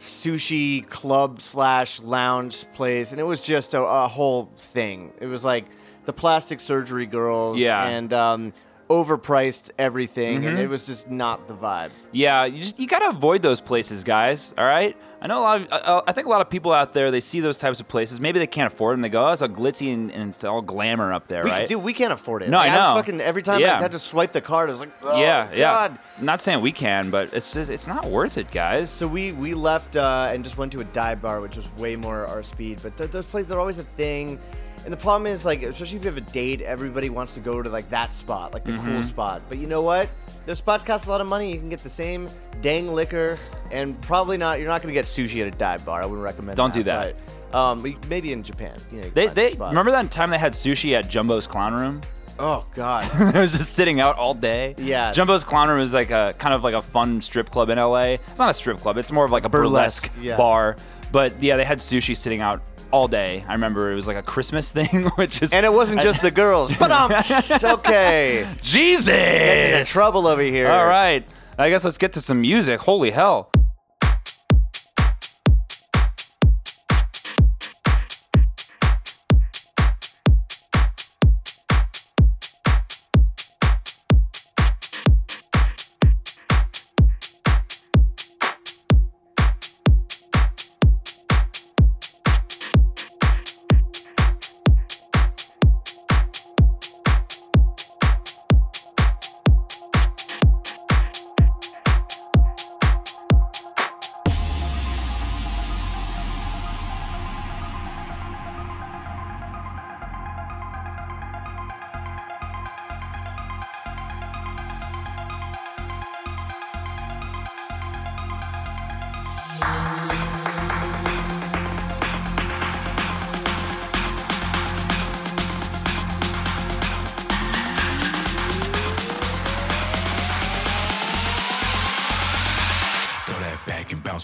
sushi 0.01 0.89
club 0.89 1.41
slash 1.41 2.01
lounge 2.01 2.65
place, 2.73 3.11
and 3.11 3.21
it 3.21 3.25
was 3.25 3.41
just 3.45 3.75
a, 3.75 3.83
a 3.83 4.07
whole 4.09 4.51
thing. 4.57 5.13
It 5.21 5.27
was 5.27 5.45
like 5.45 5.67
the 6.05 6.13
plastic 6.13 6.61
surgery 6.61 7.07
girls, 7.07 7.59
Yeah. 7.59 7.85
and 7.87 8.13
um, 8.13 8.53
overpriced 8.89 9.71
everything, 9.79 10.45
and 10.47 10.57
Mhm. 10.59 10.63
it 10.63 10.69
was 10.69 10.87
just 10.87 11.11
not 11.11 11.47
the 11.49 11.55
vibe. 11.55 11.91
Yeah, 12.13 12.45
you 12.45 12.63
just 12.63 12.79
you 12.79 12.87
gotta 12.87 13.09
avoid 13.09 13.43
those 13.43 13.61
places, 13.61 14.03
guys. 14.05 14.55
All 14.57 14.65
right. 14.65 14.97
I 15.21 15.27
know 15.27 15.41
a 15.41 15.43
lot 15.43 15.61
of. 15.63 15.69
Uh, 15.73 16.03
I 16.07 16.13
think 16.13 16.27
a 16.29 16.31
lot 16.31 16.41
of 16.41 16.49
people 16.49 16.73
out 16.73 16.93
there 16.93 17.11
they 17.11 17.19
see 17.21 17.41
those 17.41 17.59
types 17.59 17.81
of 17.81 17.89
places. 17.89 18.21
Maybe 18.21 18.39
they 18.39 18.47
can't 18.47 18.73
afford 18.73 18.95
them. 18.95 19.01
They 19.03 19.09
go, 19.09 19.27
"Oh, 19.29 19.33
it's 19.33 19.43
all 19.43 19.49
glitzy 19.49 19.93
and, 19.93 20.13
and 20.13 20.33
it's 20.33 20.45
all 20.45 20.63
glamour 20.63 21.13
up 21.13 21.27
there, 21.27 21.43
We, 21.43 21.51
right?" 21.51 21.69
Dude, 21.69 21.83
we 21.83 21.93
can't 21.93 22.13
afford 22.13 22.43
it. 22.45 22.51
No, 22.51 22.59
Like, 22.59 22.71
I 22.71 22.77
know. 22.77 22.95
was 22.95 23.03
fucking 23.05 23.21
every 23.21 23.43
time 23.43 23.61
Yeah. 23.61 23.77
I 23.79 23.83
had 23.83 23.93
to 23.93 23.99
swipe 23.99 24.31
the 24.31 24.41
card, 24.41 24.69
I 24.69 24.73
was 24.73 24.81
like, 24.81 24.91
oh, 25.03 25.21
yeah, 25.21 25.49
yeah. 25.53 25.73
God. 25.75 25.99
I'm 26.21 26.25
not 26.25 26.41
saying 26.41 26.61
we 26.61 26.71
can, 26.71 27.11
but 27.11 27.33
it's 27.33 27.53
just 27.53 27.69
it's 27.69 27.89
not 27.89 28.05
worth 28.05 28.39
it, 28.39 28.51
guys. 28.53 28.91
So 28.91 29.09
we 29.09 29.33
we 29.33 29.55
left 29.55 29.97
uh, 29.97 30.29
and 30.31 30.45
just 30.45 30.57
went 30.57 30.71
to 30.73 30.81
a 30.81 30.85
dive 30.85 31.21
bar, 31.21 31.41
which 31.41 31.57
was 31.57 31.69
way 31.79 31.97
more 31.97 32.25
our 32.27 32.45
speed. 32.45 32.79
But 32.83 32.97
th- 32.97 33.11
those 33.11 33.27
places 33.27 33.51
are 33.51 33.59
always 33.59 33.79
a 33.79 33.85
thing. 33.85 34.39
And 34.85 34.93
the 34.93 34.97
problem 34.97 35.27
is, 35.27 35.45
like, 35.45 35.63
especially 35.63 35.97
if 35.99 36.05
you 36.05 36.11
have 36.11 36.17
a 36.19 36.33
date, 36.33 36.61
everybody 36.63 37.11
wants 37.11 37.35
to 37.35 37.41
go 37.41 37.63
to 37.63 37.69
like 37.69 37.89
that 37.91 38.15
spot, 38.15 38.55
like 38.55 38.65
the 38.65 38.73
cool 38.77 38.87
Mhm. 39.01 39.05
spot. 39.05 39.43
But 39.49 39.59
you 39.59 39.67
know 39.67 39.83
what? 39.83 40.09
Those 40.47 40.59
spot 40.59 40.85
costs 40.87 41.07
a 41.07 41.11
lot 41.11 41.21
of 41.21 41.27
money. 41.29 41.53
You 41.53 41.59
can 41.59 41.69
get 41.69 41.83
the 41.83 41.89
same 41.91 42.29
dang 42.63 42.95
liquor, 42.95 43.39
and 43.71 44.01
probably 44.01 44.37
not. 44.39 44.59
You're 44.61 44.69
not 44.69 44.83
going 44.83 44.95
to 44.95 44.99
get 44.99 45.05
sushi 45.05 45.41
at 45.43 45.49
a 45.49 45.57
dive 45.57 45.85
bar. 45.85 46.03
I 46.03 46.07
wouldn't 46.07 46.25
recommend. 46.25 46.57
Don't 46.57 46.73
do 46.73 46.83
that. 46.85 47.17
But, 47.53 47.59
um, 47.59 47.97
maybe 48.09 48.33
in 48.33 48.43
Japan. 48.43 48.75
You 48.91 48.99
know, 49.01 49.05
you 49.07 49.11
They 49.15 49.27
they 49.27 49.55
remember 49.59 49.91
that 49.91 50.11
time 50.11 50.31
they 50.31 50.39
had 50.39 50.53
sushi 50.55 50.95
at 50.99 51.09
Jumbo's 51.09 51.47
Clown 51.47 51.75
Room. 51.75 52.01
Oh 52.39 52.65
God. 52.75 53.05
it 53.35 53.39
was 53.39 53.53
just 53.53 53.75
sitting 53.75 54.01
out 54.01 54.17
all 54.17 54.33
day. 54.33 54.75
Yeah. 54.79 55.13
Jumbo's 55.13 55.45
Clown 55.45 55.69
Room 55.69 55.81
is 55.81 55.93
like 55.93 56.11
a 56.11 56.35
kind 56.39 56.55
of 56.55 56.63
like 56.63 56.75
a 56.75 56.83
fun 56.83 57.21
strip 57.21 57.51
club 57.51 57.69
in 57.69 57.79
LA. 57.79 58.15
It's 58.15 58.39
not 58.39 58.49
a 58.49 58.55
strip 58.55 58.79
club. 58.79 58.97
It's 58.97 59.11
more 59.11 59.25
of 59.25 59.31
like 59.33 59.45
a 59.45 59.49
burlesque, 59.49 60.05
Burlesque, 60.15 60.25
yeah. 60.25 60.37
bar. 60.37 60.77
But 61.11 61.43
yeah, 61.43 61.57
they 61.57 61.65
had 61.65 61.79
sushi 61.79 62.17
sitting 62.17 62.41
out 62.41 62.63
all 62.91 63.09
day. 63.09 63.45
I 63.49 63.53
remember 63.53 63.93
it 63.93 63.97
was 63.97 64.07
like 64.07 64.17
a 64.17 64.23
Christmas 64.23 64.71
thing, 64.79 65.07
which 65.17 65.43
is 65.43 65.53
And 65.53 65.65
it 65.65 65.73
wasn't 65.73 66.01
just 66.03 66.23
the 66.23 66.31
girls. 66.31 66.73
But 66.73 66.91
um, 66.91 67.13
okay. 67.79 68.47
Jesus. 68.63 69.07
Getting 69.07 69.79
into 69.79 69.91
trouble 69.91 70.27
over 70.27 70.43
here. 70.43 70.69
All 70.69 70.87
right. 70.87 71.27
I 71.59 71.71
guess 71.71 71.85
let's 71.85 71.99
get 71.99 72.13
to 72.13 72.21
some 72.21 72.41
music. 72.41 72.81
Holy 72.81 73.11
hell. 73.11 73.51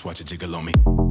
Watch 0.05 0.21
it 0.21 0.27
jiggle 0.27 0.55
on 0.57 0.65
me. 0.67 1.04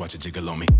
Watch 0.00 0.14
it 0.14 0.22
jiggle 0.22 0.48
on 0.48 0.58
me. 0.58 0.79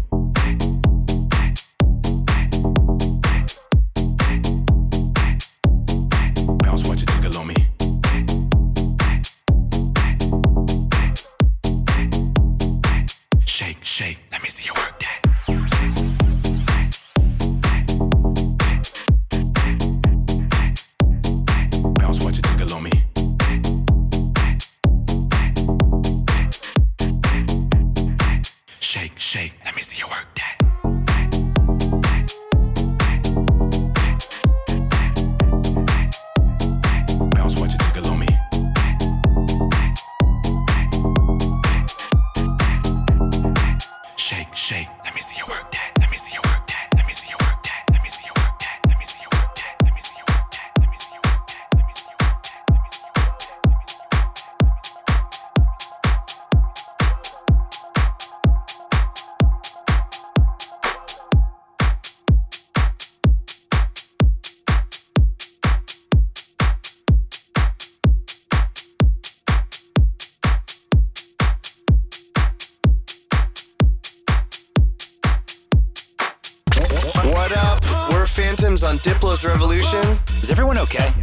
Phantoms 78.51 78.82
on 78.82 78.96
Diplo's 78.96 79.44
Revolution. 79.44 80.18
Is 80.42 80.51
everyone 80.51 80.76
okay? 80.78 81.14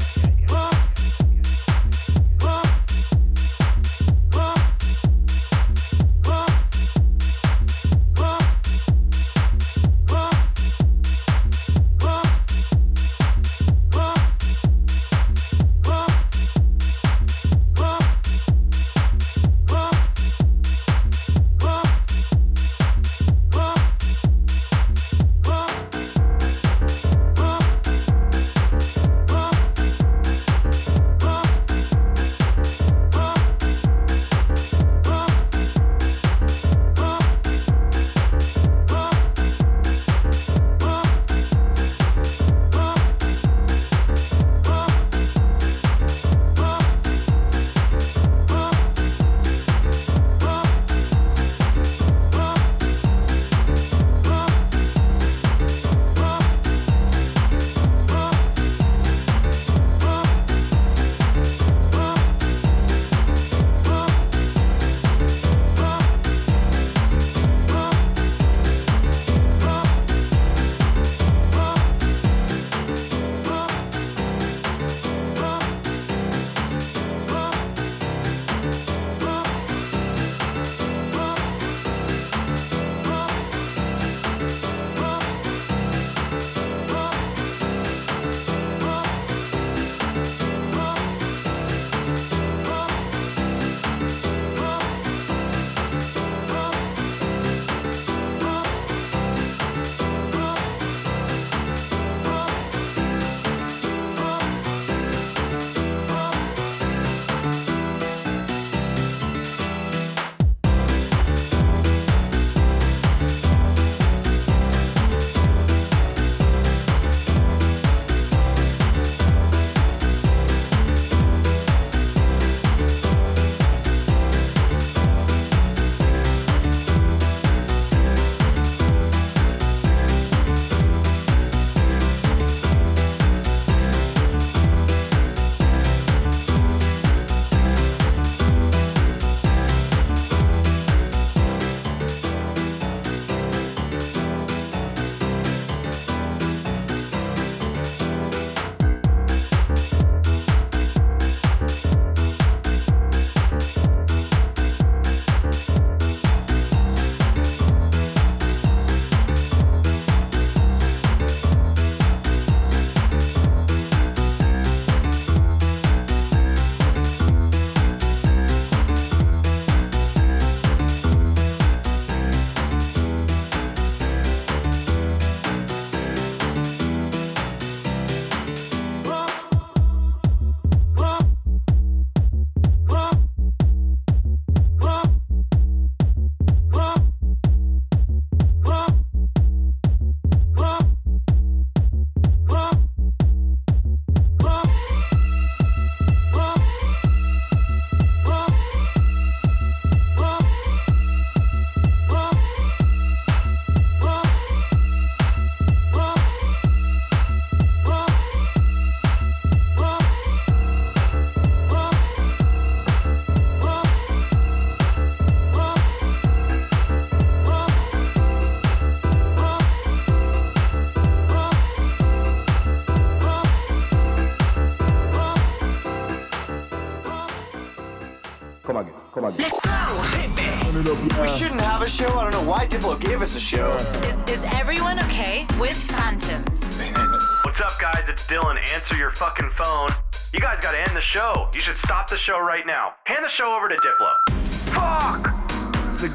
Fucking 239.17 239.49
phone. 239.57 239.89
You 240.31 240.39
guys 240.39 240.59
gotta 240.61 240.79
end 240.79 240.95
the 240.95 241.01
show. 241.01 241.49
You 241.55 241.59
should 241.59 241.77
stop 241.77 242.07
the 242.07 242.17
show 242.17 242.39
right 242.39 242.67
now. 242.67 242.93
Hand 243.05 243.25
the 243.25 243.29
show 243.29 243.55
over 243.55 243.67
to 243.67 243.75
Diplo. 243.75 244.37
Fuck! 244.75 245.33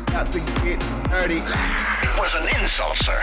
got 0.06 0.26
to 0.26 0.38
get 0.62 0.78
dirty. 1.10 1.40
Was 2.20 2.32
an 2.36 2.46
insult, 2.62 2.96
sir. 2.98 3.20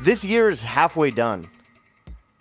This 0.00 0.22
year 0.22 0.48
is 0.48 0.62
halfway 0.62 1.10
done, 1.10 1.48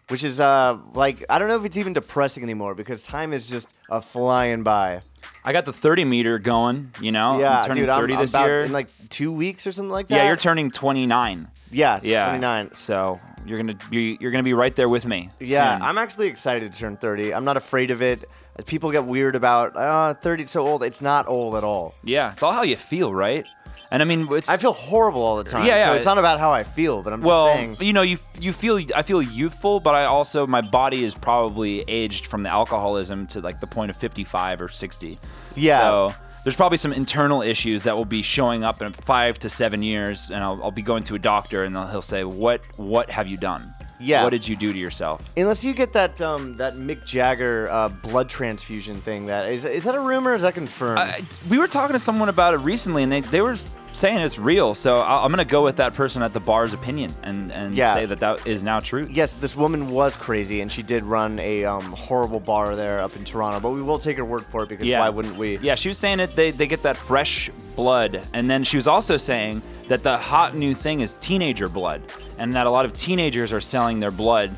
which 0.09 0.23
is 0.23 0.39
uh 0.39 0.77
like 0.93 1.25
I 1.27 1.39
don't 1.39 1.47
know 1.47 1.55
if 1.55 1.65
it's 1.65 1.77
even 1.77 1.93
depressing 1.93 2.43
anymore 2.43 2.75
because 2.75 3.01
time 3.01 3.33
is 3.33 3.47
just 3.47 3.79
a 3.89 3.99
flying 3.99 4.61
by. 4.61 5.01
I 5.45 5.51
got 5.53 5.65
the 5.65 5.73
30 5.73 6.05
meter 6.05 6.39
going, 6.39 6.91
you 7.01 7.11
know? 7.11 7.39
yeah, 7.39 7.59
I'm 7.59 7.65
turning 7.67 7.83
dude, 7.83 7.89
I'm, 7.89 8.01
30 8.01 8.13
I'm 8.13 8.19
this 8.21 8.31
about 8.31 8.45
year. 8.47 8.61
in 8.63 8.71
like 8.71 8.87
two 9.09 9.31
weeks 9.33 9.67
or 9.67 9.71
something 9.71 9.91
like 9.91 10.07
that. 10.07 10.15
yeah, 10.15 10.27
you're 10.27 10.37
turning 10.37 10.71
29. 10.71 11.47
Yeah, 11.71 11.99
Yeah. 12.01 12.25
29. 12.29 12.71
So 12.75 13.19
you're 13.45 13.57
gonna 13.57 13.75
be 13.89 14.17
you're 14.21 14.31
gonna 14.31 14.43
be 14.43 14.53
right 14.53 14.73
there 14.75 14.87
with 14.87 15.05
me. 15.05 15.29
Yeah, 15.39 15.77
soon. 15.77 15.85
I'm 15.85 15.97
actually 15.97 16.27
excited 16.27 16.73
to 16.73 16.79
turn 16.79 16.95
30. 16.97 17.33
I'm 17.33 17.43
not 17.43 17.57
afraid 17.57 17.91
of 17.91 18.01
it. 18.01 18.23
People 18.67 18.91
get 18.91 19.03
weird 19.05 19.35
about 19.35 19.75
uh, 19.75 20.13
30 20.13 20.45
so 20.45 20.65
old. 20.65 20.83
It's 20.83 21.01
not 21.01 21.27
old 21.27 21.55
at 21.55 21.63
all. 21.63 21.93
Yeah, 22.03 22.31
it's 22.33 22.43
all 22.43 22.51
how 22.53 22.61
you 22.61 22.77
feel, 22.77 23.13
right? 23.13 23.45
And 23.93 24.01
I 24.01 24.05
mean, 24.05 24.27
it's 24.31 24.49
I 24.49 24.57
feel 24.57 24.73
horrible 24.73 25.21
all 25.21 25.37
the 25.37 25.43
time. 25.43 25.67
Yeah, 25.67 25.75
yeah. 25.75 25.85
So 25.89 25.93
it's 25.93 26.05
not 26.07 26.17
about 26.17 26.39
how 26.39 26.51
I 26.51 26.63
feel, 26.63 27.03
but 27.03 27.13
I'm 27.13 27.19
just 27.19 27.27
well, 27.27 27.45
saying. 27.53 27.77
you 27.79 27.93
know, 27.93 28.01
you 28.01 28.17
you 28.39 28.51
feel 28.51 28.81
I 28.95 29.03
feel 29.03 29.21
youthful, 29.21 29.79
but 29.79 29.93
I 29.93 30.05
also 30.05 30.47
my 30.47 30.61
body 30.61 31.03
is 31.03 31.13
probably 31.13 31.83
aged 31.87 32.25
from 32.25 32.41
the 32.41 32.49
alcoholism 32.49 33.27
to 33.27 33.39
like 33.39 33.59
the 33.59 33.67
point 33.67 33.91
of 33.91 33.97
55 33.97 34.61
or 34.61 34.67
60. 34.67 35.19
Yeah. 35.55 35.79
So 35.79 36.15
there's 36.43 36.55
probably 36.55 36.79
some 36.79 36.91
internal 36.91 37.43
issues 37.43 37.83
that 37.83 37.95
will 37.95 38.03
be 38.03 38.23
showing 38.23 38.63
up 38.63 38.81
in 38.81 38.93
five 38.93 39.37
to 39.39 39.47
seven 39.49 39.83
years, 39.83 40.31
and 40.31 40.43
I'll, 40.43 40.63
I'll 40.63 40.71
be 40.71 40.81
going 40.81 41.03
to 41.03 41.15
a 41.15 41.19
doctor, 41.19 41.63
and 41.63 41.77
he'll 41.91 42.01
say, 42.01 42.23
"What 42.23 42.61
what 42.77 43.11
have 43.11 43.27
you 43.27 43.37
done? 43.37 43.75
Yeah. 44.03 44.23
what 44.23 44.31
did 44.31 44.47
you 44.47 44.55
do 44.55 44.71
to 44.73 44.77
yourself?" 44.79 45.21
Unless 45.37 45.63
you 45.63 45.73
get 45.73 45.93
that 45.93 46.19
um, 46.21 46.57
that 46.57 46.75
Mick 46.75 47.05
Jagger 47.05 47.69
uh, 47.71 47.89
blood 47.89 48.29
transfusion 48.29 48.95
thing, 48.95 49.25
that 49.27 49.49
is 49.49 49.65
is 49.65 49.83
that 49.85 49.95
a 49.95 49.99
rumor? 49.99 50.31
Or 50.31 50.35
is 50.35 50.41
that 50.43 50.55
confirmed? 50.55 50.99
Uh, 50.99 51.13
we 51.49 51.57
were 51.57 51.67
talking 51.67 51.93
to 51.93 51.99
someone 51.99 52.29
about 52.29 52.53
it 52.53 52.57
recently, 52.57 53.03
and 53.03 53.11
they, 53.11 53.21
they 53.21 53.41
were 53.41 53.57
saying 53.93 54.17
it's 54.17 54.39
real. 54.39 54.73
So 54.73 54.95
I- 54.95 55.23
I'm 55.23 55.29
gonna 55.31 55.45
go 55.45 55.63
with 55.63 55.75
that 55.75 55.93
person 55.93 56.23
at 56.23 56.33
the 56.33 56.39
bar's 56.39 56.73
opinion 56.73 57.13
and 57.21 57.51
and 57.51 57.75
Yeah. 57.75 57.93
say 57.93 58.05
that 58.07 58.19
that 58.21 58.47
is 58.47 58.63
now 58.63 58.79
true. 58.79 59.07
yes, 59.11 59.33
this 59.33 59.55
woman 59.55 59.91
was 59.91 60.15
crazy, 60.15 60.61
and 60.61 60.71
she 60.71 60.81
did 60.81 61.03
run 61.03 61.37
a 61.39 61.63
um, 61.65 61.83
horrible 61.91 62.39
bar 62.39 62.75
there 62.75 63.01
up 63.01 63.15
in 63.15 63.23
Toronto. 63.23 63.59
But 63.59 63.69
we 63.71 63.81
will 63.83 63.99
take 63.99 64.17
her 64.17 64.25
word 64.25 64.45
for 64.51 64.63
it 64.63 64.69
because 64.69 64.85
Yeah. 64.87 64.99
why 64.99 65.09
wouldn't 65.09 65.37
we? 65.37 65.57
Yeah, 65.59 65.75
she 65.75 65.89
was 65.89 65.97
saying 65.99 66.19
it. 66.19 66.35
they, 66.35 66.49
they 66.51 66.65
get 66.65 66.81
that 66.83 66.97
fresh 66.97 67.51
blood. 67.75 68.21
And 68.33 68.49
then 68.49 68.63
she 68.63 68.77
was 68.77 68.87
also 68.87 69.15
saying 69.17 69.61
that 69.89 70.01
the 70.01 70.17
hot 70.17 70.55
new 70.55 70.73
thing 70.73 71.01
is 71.01 71.13
teenager 71.21 71.69
blood. 71.69 72.01
And 72.37 72.53
that 72.53 72.67
a 72.67 72.69
lot 72.69 72.85
of 72.85 72.93
teenagers 72.97 73.51
are 73.53 73.61
selling 73.61 73.99
their 73.99 74.11
blood 74.11 74.51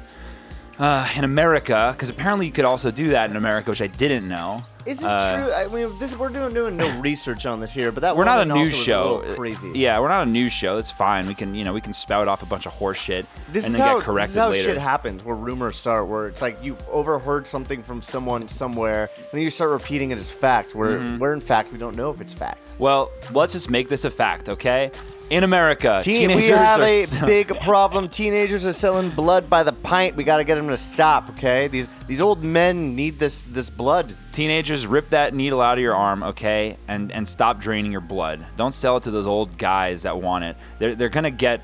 uh, 0.80 1.08
in 1.16 1.24
America. 1.24 1.92
Because 1.96 2.10
apparently 2.10 2.46
you 2.46 2.52
could 2.52 2.66
also 2.66 2.92
do 2.92 3.10
that 3.10 3.30
in 3.30 3.36
America, 3.36 3.70
which 3.70 3.82
I 3.82 3.88
didn't 3.88 4.28
know. 4.28 4.64
Is 4.86 5.00
this 5.00 5.08
Uh, 5.08 5.44
true? 5.44 5.52
I 5.52 5.68
mean, 5.88 5.98
this 5.98 6.16
we're 6.16 6.30
doing 6.30 6.54
doing 6.54 6.78
no 6.78 6.88
research 7.00 7.48
on 7.48 7.60
this 7.60 7.74
here, 7.74 7.92
but 7.92 8.02
that 8.02 8.16
We're 8.16 8.24
not 8.24 8.42
a 8.42 8.46
news 8.46 8.76
show. 8.76 9.24
A 9.28 9.34
crazy. 9.34 9.72
Yeah, 9.74 10.00
we're 10.00 10.10
not 10.10 10.28
a 10.28 10.30
news 10.30 10.54
show. 10.54 10.78
It's 10.78 10.92
fine. 10.92 11.26
We 11.26 11.34
can, 11.34 11.56
you 11.56 11.64
know, 11.64 11.74
we 11.74 11.82
can 11.82 11.92
spout 11.92 12.28
off 12.28 12.44
a 12.44 12.46
bunch 12.46 12.68
of 12.68 12.74
horse 12.74 13.00
shit 13.00 13.26
This 13.52 13.66
and 13.66 13.74
then 13.74 13.82
how 13.82 13.96
get 13.96 14.04
corrected 14.04 14.30
this 14.30 14.36
is 14.36 14.40
how 14.42 14.50
later. 14.52 14.64
shit 14.74 14.78
happens. 14.78 15.24
Where 15.26 15.36
rumors 15.36 15.76
start, 15.76 16.06
where 16.08 16.28
it's 16.28 16.40
like 16.44 16.64
you 16.64 16.78
overheard 16.92 17.48
something 17.48 17.82
from 17.82 18.04
someone 18.04 18.48
somewhere, 18.48 19.10
and 19.18 19.26
then 19.32 19.42
you 19.42 19.50
start 19.50 19.72
repeating 19.72 20.12
it 20.12 20.20
as 20.20 20.30
fact. 20.30 20.76
Where 20.76 21.00
Mhm. 21.00 21.18
where 21.18 21.34
in 21.34 21.42
fact 21.42 21.72
we 21.72 21.80
don't 21.80 21.96
know 21.96 22.12
if 22.12 22.22
it's 22.22 22.36
fact. 22.36 22.60
Well, 22.78 23.10
let's 23.34 23.54
just 23.54 23.72
make 23.72 23.90
this 23.90 24.06
a 24.06 24.12
fact, 24.12 24.50
okay? 24.50 24.92
In 25.30 25.44
America, 25.44 26.02
Teen, 26.04 26.30
teenagers 26.30 26.44
we 26.44 26.50
have 26.50 26.80
are 26.80 26.84
a 26.84 27.04
sell- 27.06 27.26
big 27.28 27.48
problem. 27.62 28.10
Teenagers 28.10 28.66
are 28.66 28.74
selling 28.74 29.10
blood 29.10 29.50
by 29.50 29.64
the 29.64 29.74
pint. 29.74 30.16
We 30.16 30.24
got 30.24 30.38
to 30.38 30.44
get 30.44 30.56
them 30.56 30.68
to 30.68 30.78
stop. 30.78 31.30
Okay, 31.32 31.68
these 31.68 31.88
these 32.06 32.22
old 32.22 32.44
men 32.44 32.96
need 32.96 33.18
this 33.18 33.42
this 33.44 33.70
blood. 33.70 34.16
Teenagers, 34.34 34.86
rip 34.86 35.10
that 35.10 35.34
needle 35.34 35.62
out 35.62 35.80
of 35.80 35.82
your 35.82 35.96
arm, 35.96 36.22
okay, 36.22 36.78
and 36.88 37.12
and 37.12 37.28
stop 37.28 37.60
draining 37.60 37.92
your 37.92 38.02
blood. 38.02 38.46
Don't 38.56 38.74
sell 38.74 38.98
it 38.98 39.04
to 39.04 39.12
those 39.12 39.26
old 39.26 39.58
guys 39.58 40.04
that 40.04 40.22
want 40.22 40.44
it. 40.44 40.58
They're 40.78 40.94
they're 40.94 41.10
gonna 41.10 41.32
get 41.32 41.62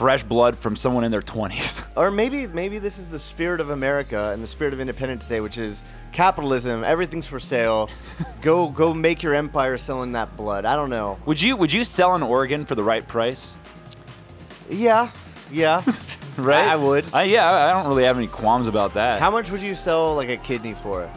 fresh 0.00 0.22
blood 0.22 0.56
from 0.56 0.74
someone 0.76 1.04
in 1.04 1.10
their 1.12 1.20
twenties. 1.20 1.82
Or 1.96 2.10
maybe 2.10 2.46
maybe 2.46 2.78
this 2.78 2.96
is 2.96 3.08
the 3.08 3.18
spirit 3.18 3.60
of 3.60 3.68
America 3.68 4.30
and 4.32 4.42
the 4.42 4.46
spirit 4.46 4.72
of 4.72 4.80
Independence 4.80 5.26
Day, 5.26 5.40
which 5.40 5.58
is 5.58 5.82
capitalism. 6.12 6.82
Everything's 6.82 7.26
for 7.26 7.38
sale. 7.38 7.90
go 8.40 8.70
go 8.70 8.94
make 8.94 9.22
your 9.22 9.34
empire 9.34 9.76
selling 9.76 10.12
that 10.12 10.34
blood. 10.38 10.64
I 10.64 10.76
don't 10.76 10.88
know. 10.88 11.18
Would 11.26 11.42
you 11.42 11.56
would 11.56 11.70
you 11.70 11.84
sell 11.84 12.14
an 12.14 12.22
organ 12.22 12.64
for 12.64 12.74
the 12.74 12.82
right 12.82 13.06
price? 13.06 13.54
Yeah, 14.70 15.10
yeah. 15.52 15.84
Right? 16.38 16.68
I, 16.68 16.72
I 16.72 16.76
would. 16.76 17.04
Uh, 17.12 17.18
yeah, 17.18 17.50
I 17.50 17.70
I 17.70 17.72
don't 17.74 17.90
really 17.90 18.04
have 18.04 18.16
any 18.16 18.28
qualms 18.28 18.66
about 18.68 18.94
that. 18.94 19.20
How 19.20 19.30
much 19.30 19.50
would 19.50 19.60
you 19.60 19.74
sell 19.74 20.14
like 20.14 20.30
a 20.30 20.38
kidney 20.38 20.72
for? 20.72 21.10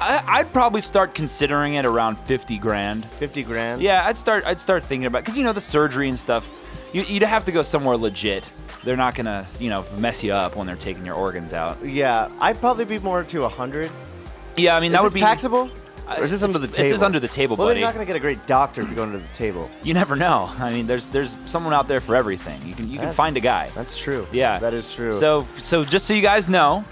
I, 0.00 0.22
I'd 0.26 0.52
probably 0.52 0.82
start 0.82 1.14
considering 1.14 1.74
it 1.74 1.86
around 1.86 2.16
fifty 2.16 2.58
grand. 2.58 3.04
Fifty 3.04 3.42
grand. 3.42 3.82
Yeah, 3.82 4.06
I'd 4.06 4.18
start. 4.18 4.44
I'd 4.44 4.60
start 4.60 4.84
thinking 4.84 5.06
about 5.06 5.24
because 5.24 5.36
you 5.36 5.42
know 5.42 5.54
the 5.54 5.60
surgery 5.60 6.08
and 6.08 6.18
stuff. 6.18 6.48
You, 6.92 7.02
you'd 7.02 7.22
have 7.22 7.44
to 7.46 7.52
go 7.52 7.62
somewhere 7.62 7.96
legit. 7.96 8.50
They're 8.84 8.96
not 8.96 9.14
gonna, 9.14 9.46
you 9.58 9.68
know, 9.70 9.84
mess 9.98 10.24
you 10.24 10.32
up 10.32 10.56
when 10.56 10.66
they're 10.66 10.76
taking 10.76 11.04
your 11.04 11.14
organs 11.14 11.52
out. 11.52 11.84
Yeah, 11.84 12.28
I'd 12.40 12.58
probably 12.58 12.84
be 12.84 12.98
more 12.98 13.22
to 13.24 13.44
a 13.44 13.48
hundred. 13.48 13.90
Yeah, 14.56 14.76
I 14.76 14.80
mean 14.80 14.92
that 14.92 15.02
would 15.02 15.12
be 15.14 15.20
taxable. 15.20 15.70
Or 16.08 16.24
is 16.24 16.32
this 16.32 16.42
under 16.42 16.58
the 16.58 16.66
this 16.66 16.90
is 16.90 17.02
under 17.04 17.20
the 17.20 17.28
table, 17.28 17.54
well, 17.56 17.68
buddy. 17.68 17.74
then 17.74 17.80
you're 17.82 17.88
not 17.88 17.94
gonna 17.94 18.06
get 18.06 18.16
a 18.16 18.20
great 18.20 18.44
doctor 18.48 18.82
if 18.82 18.88
you 18.88 18.96
go 18.96 19.04
under 19.04 19.18
the 19.18 19.28
table. 19.28 19.70
You 19.84 19.94
never 19.94 20.16
know. 20.16 20.50
I 20.58 20.72
mean, 20.72 20.88
there's 20.88 21.06
there's 21.06 21.36
someone 21.46 21.72
out 21.72 21.86
there 21.86 22.00
for 22.00 22.16
everything. 22.16 22.60
You 22.66 22.74
can 22.74 22.90
you 22.90 22.98
can 22.98 23.12
find 23.14 23.36
a 23.36 23.40
guy. 23.40 23.70
That's 23.76 23.96
true. 23.96 24.26
Yeah, 24.32 24.58
that 24.58 24.74
is 24.74 24.92
true. 24.92 25.12
So 25.12 25.46
so 25.62 25.84
just 25.84 26.06
so 26.06 26.14
you 26.14 26.22
guys 26.22 26.48
know, 26.48 26.84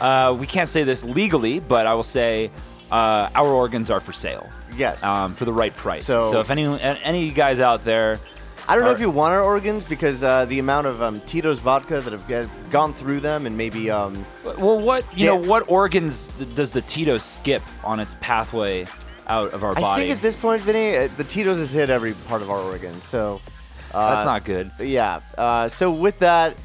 uh, 0.00 0.34
we 0.40 0.46
can't 0.46 0.70
say 0.70 0.84
this 0.84 1.04
legally, 1.04 1.60
but 1.60 1.86
I 1.86 1.92
will 1.92 2.02
say 2.02 2.50
uh, 2.90 3.28
our 3.34 3.48
organs 3.48 3.90
are 3.90 4.00
for 4.00 4.12
sale. 4.14 4.48
Yes. 4.74 5.02
Um, 5.02 5.34
for 5.34 5.44
the 5.44 5.52
right 5.52 5.74
price. 5.76 6.04
So- 6.06 6.30
So, 6.30 6.40
if 6.40 6.50
any 6.50 6.64
any 6.80 7.18
of 7.18 7.24
you 7.24 7.32
guys 7.32 7.60
out 7.60 7.84
there, 7.84 8.18
I 8.68 8.74
don't 8.74 8.84
know 8.84 8.90
if 8.90 8.98
you 9.00 9.10
want 9.10 9.32
our 9.32 9.42
organs 9.42 9.84
because 9.84 10.22
uh, 10.24 10.44
the 10.46 10.58
amount 10.58 10.86
of 10.88 11.00
um, 11.00 11.20
Tito's 11.20 11.58
vodka 11.60 12.00
that 12.00 12.12
have 12.12 12.26
g- 12.28 12.50
gone 12.70 12.92
through 12.94 13.20
them 13.20 13.46
and 13.46 13.56
maybe 13.56 13.90
um, 13.90 14.26
well, 14.44 14.80
what 14.80 15.04
you 15.16 15.26
know, 15.26 15.38
Dan- 15.38 15.48
what 15.48 15.68
organs 15.70 16.28
d- 16.28 16.46
does 16.54 16.70
the 16.72 16.80
Tito 16.82 17.16
skip 17.18 17.62
on 17.84 18.00
its 18.00 18.16
pathway 18.20 18.86
out 19.28 19.52
of 19.52 19.62
our 19.62 19.72
body. 19.74 19.84
I 19.84 19.88
body? 19.88 20.02
think 20.02 20.16
at 20.16 20.22
this 20.22 20.34
point, 20.36 20.62
Vinny, 20.62 20.96
uh, 20.96 21.08
the 21.16 21.24
Tito's 21.24 21.58
has 21.58 21.70
hit 21.72 21.90
every 21.90 22.12
part 22.14 22.42
of 22.42 22.50
our 22.50 22.60
organs. 22.60 23.04
So 23.04 23.40
uh, 23.94 24.14
That's 24.14 24.24
not 24.26 24.44
good. 24.44 24.70
Yeah. 24.80 25.20
Uh, 25.38 25.68
so 25.68 25.92
with 25.92 26.18
that, 26.18 26.56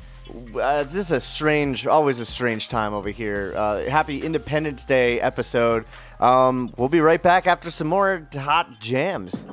uh, 0.60 0.84
this 0.84 1.06
is 1.08 1.12
a 1.12 1.22
strange, 1.22 1.86
always 1.86 2.20
a 2.20 2.26
strange 2.26 2.68
time 2.68 2.94
over 2.94 3.10
here. 3.10 3.54
Uh, 3.56 3.84
happy 3.90 4.22
Independence 4.24 4.86
Day 4.86 5.20
episode. 5.22 5.86
Um, 6.20 6.74
we'll 6.78 6.90
be 6.90 7.00
right 7.00 7.22
back 7.22 7.46
after 7.48 7.70
some 7.70 7.88
more 7.88 8.28
hot 8.34 8.80
jams. 8.80 9.44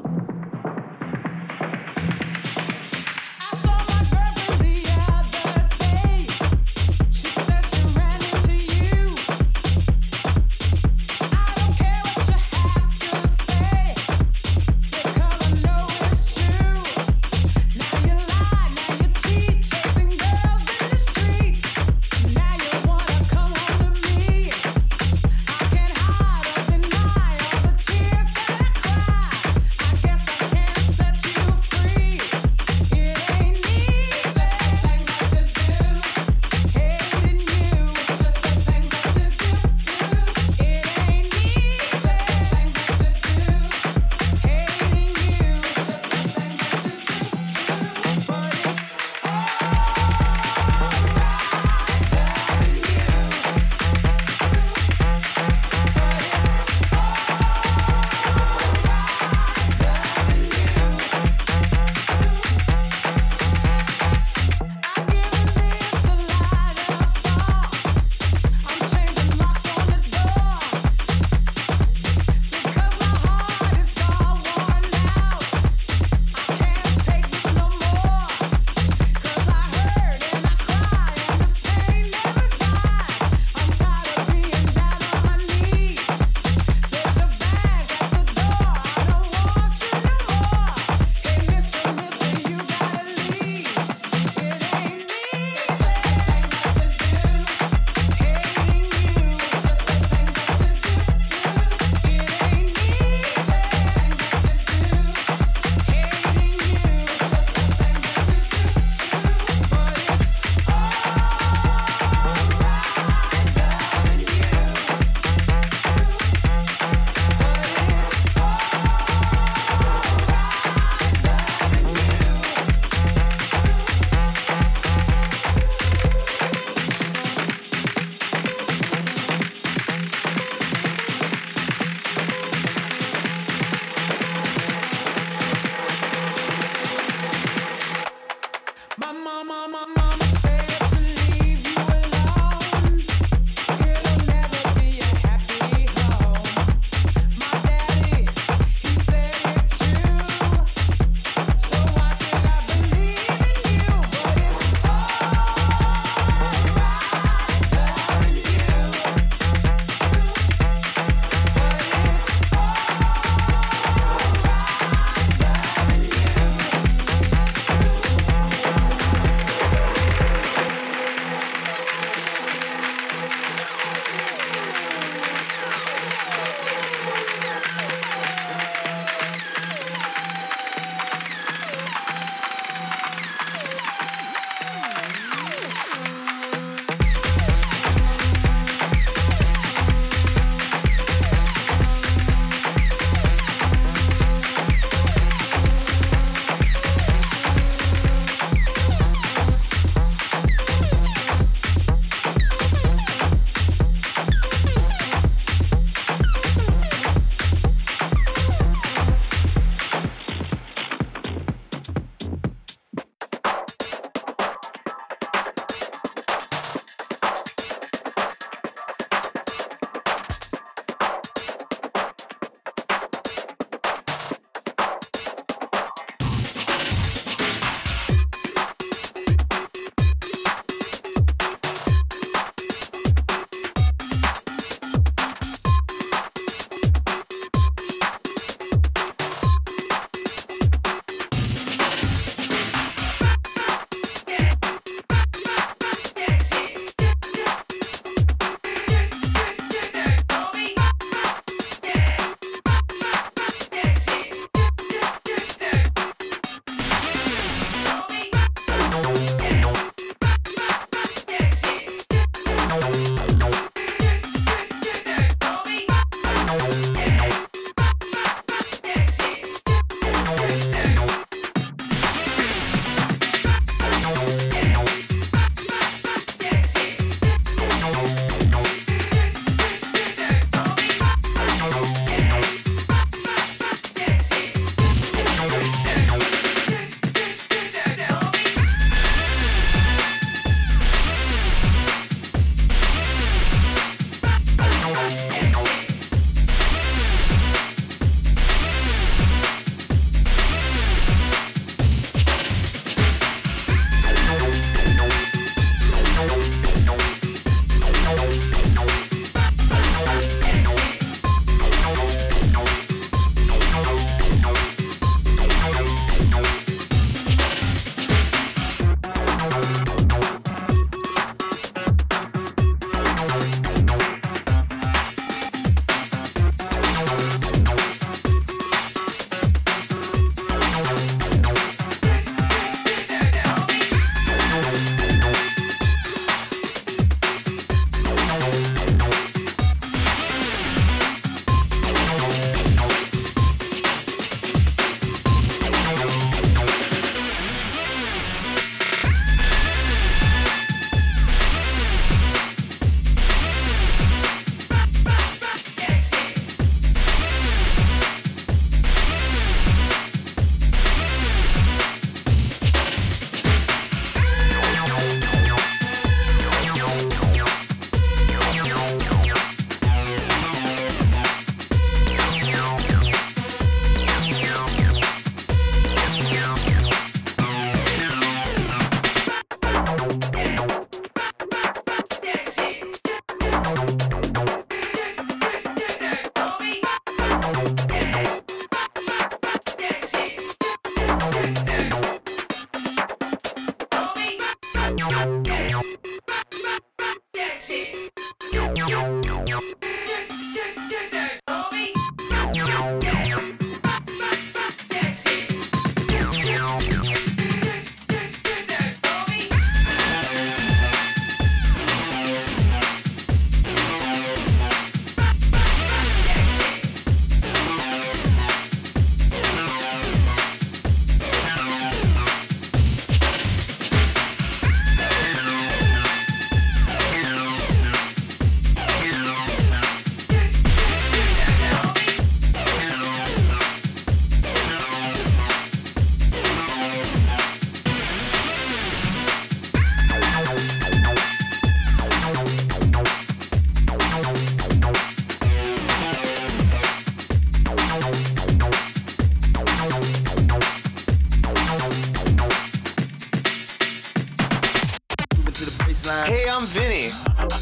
Hey, 456.08 456.48
I'm 456.48 456.64
Vinny. 456.64 457.10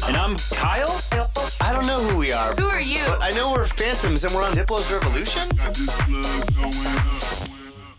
And 0.07 0.15
I'm 0.15 0.37
Kyle? 0.53 1.01
I 1.59 1.73
don't 1.73 1.85
know 1.85 1.99
who 1.99 2.17
we 2.17 2.31
are. 2.31 2.53
Who 2.55 2.67
are 2.67 2.79
you? 2.81 3.03
But 3.05 3.21
I 3.21 3.31
know 3.31 3.51
we're 3.51 3.65
Phantoms 3.65 4.23
and 4.23 4.33
we're 4.33 4.41
on 4.41 4.53
Diplo's 4.53 4.89
Revolution. 4.89 5.49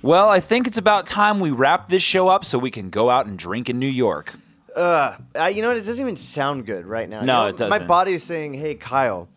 Well, 0.00 0.30
I 0.30 0.40
think 0.40 0.66
it's 0.66 0.78
about 0.78 1.06
time 1.06 1.38
we 1.40 1.50
wrap 1.50 1.88
this 1.88 2.02
show 2.02 2.28
up 2.28 2.46
so 2.46 2.58
we 2.58 2.70
can 2.70 2.88
go 2.88 3.10
out 3.10 3.26
and 3.26 3.38
drink 3.38 3.68
in 3.68 3.78
New 3.78 3.88
York. 3.88 4.32
Uh, 4.74 5.16
uh, 5.38 5.44
you 5.46 5.60
know 5.60 5.68
what? 5.68 5.76
It 5.76 5.82
doesn't 5.84 6.00
even 6.02 6.16
sound 6.16 6.64
good 6.64 6.86
right 6.86 7.10
now. 7.10 7.20
You 7.20 7.26
No, 7.26 7.42
know, 7.42 7.48
it 7.48 7.60
My 7.60 7.68
doesn't. 7.76 7.86
body 7.88 8.12
is 8.14 8.22
saying, 8.22 8.54
"Hey, 8.54 8.74
Kyle, 8.74 9.28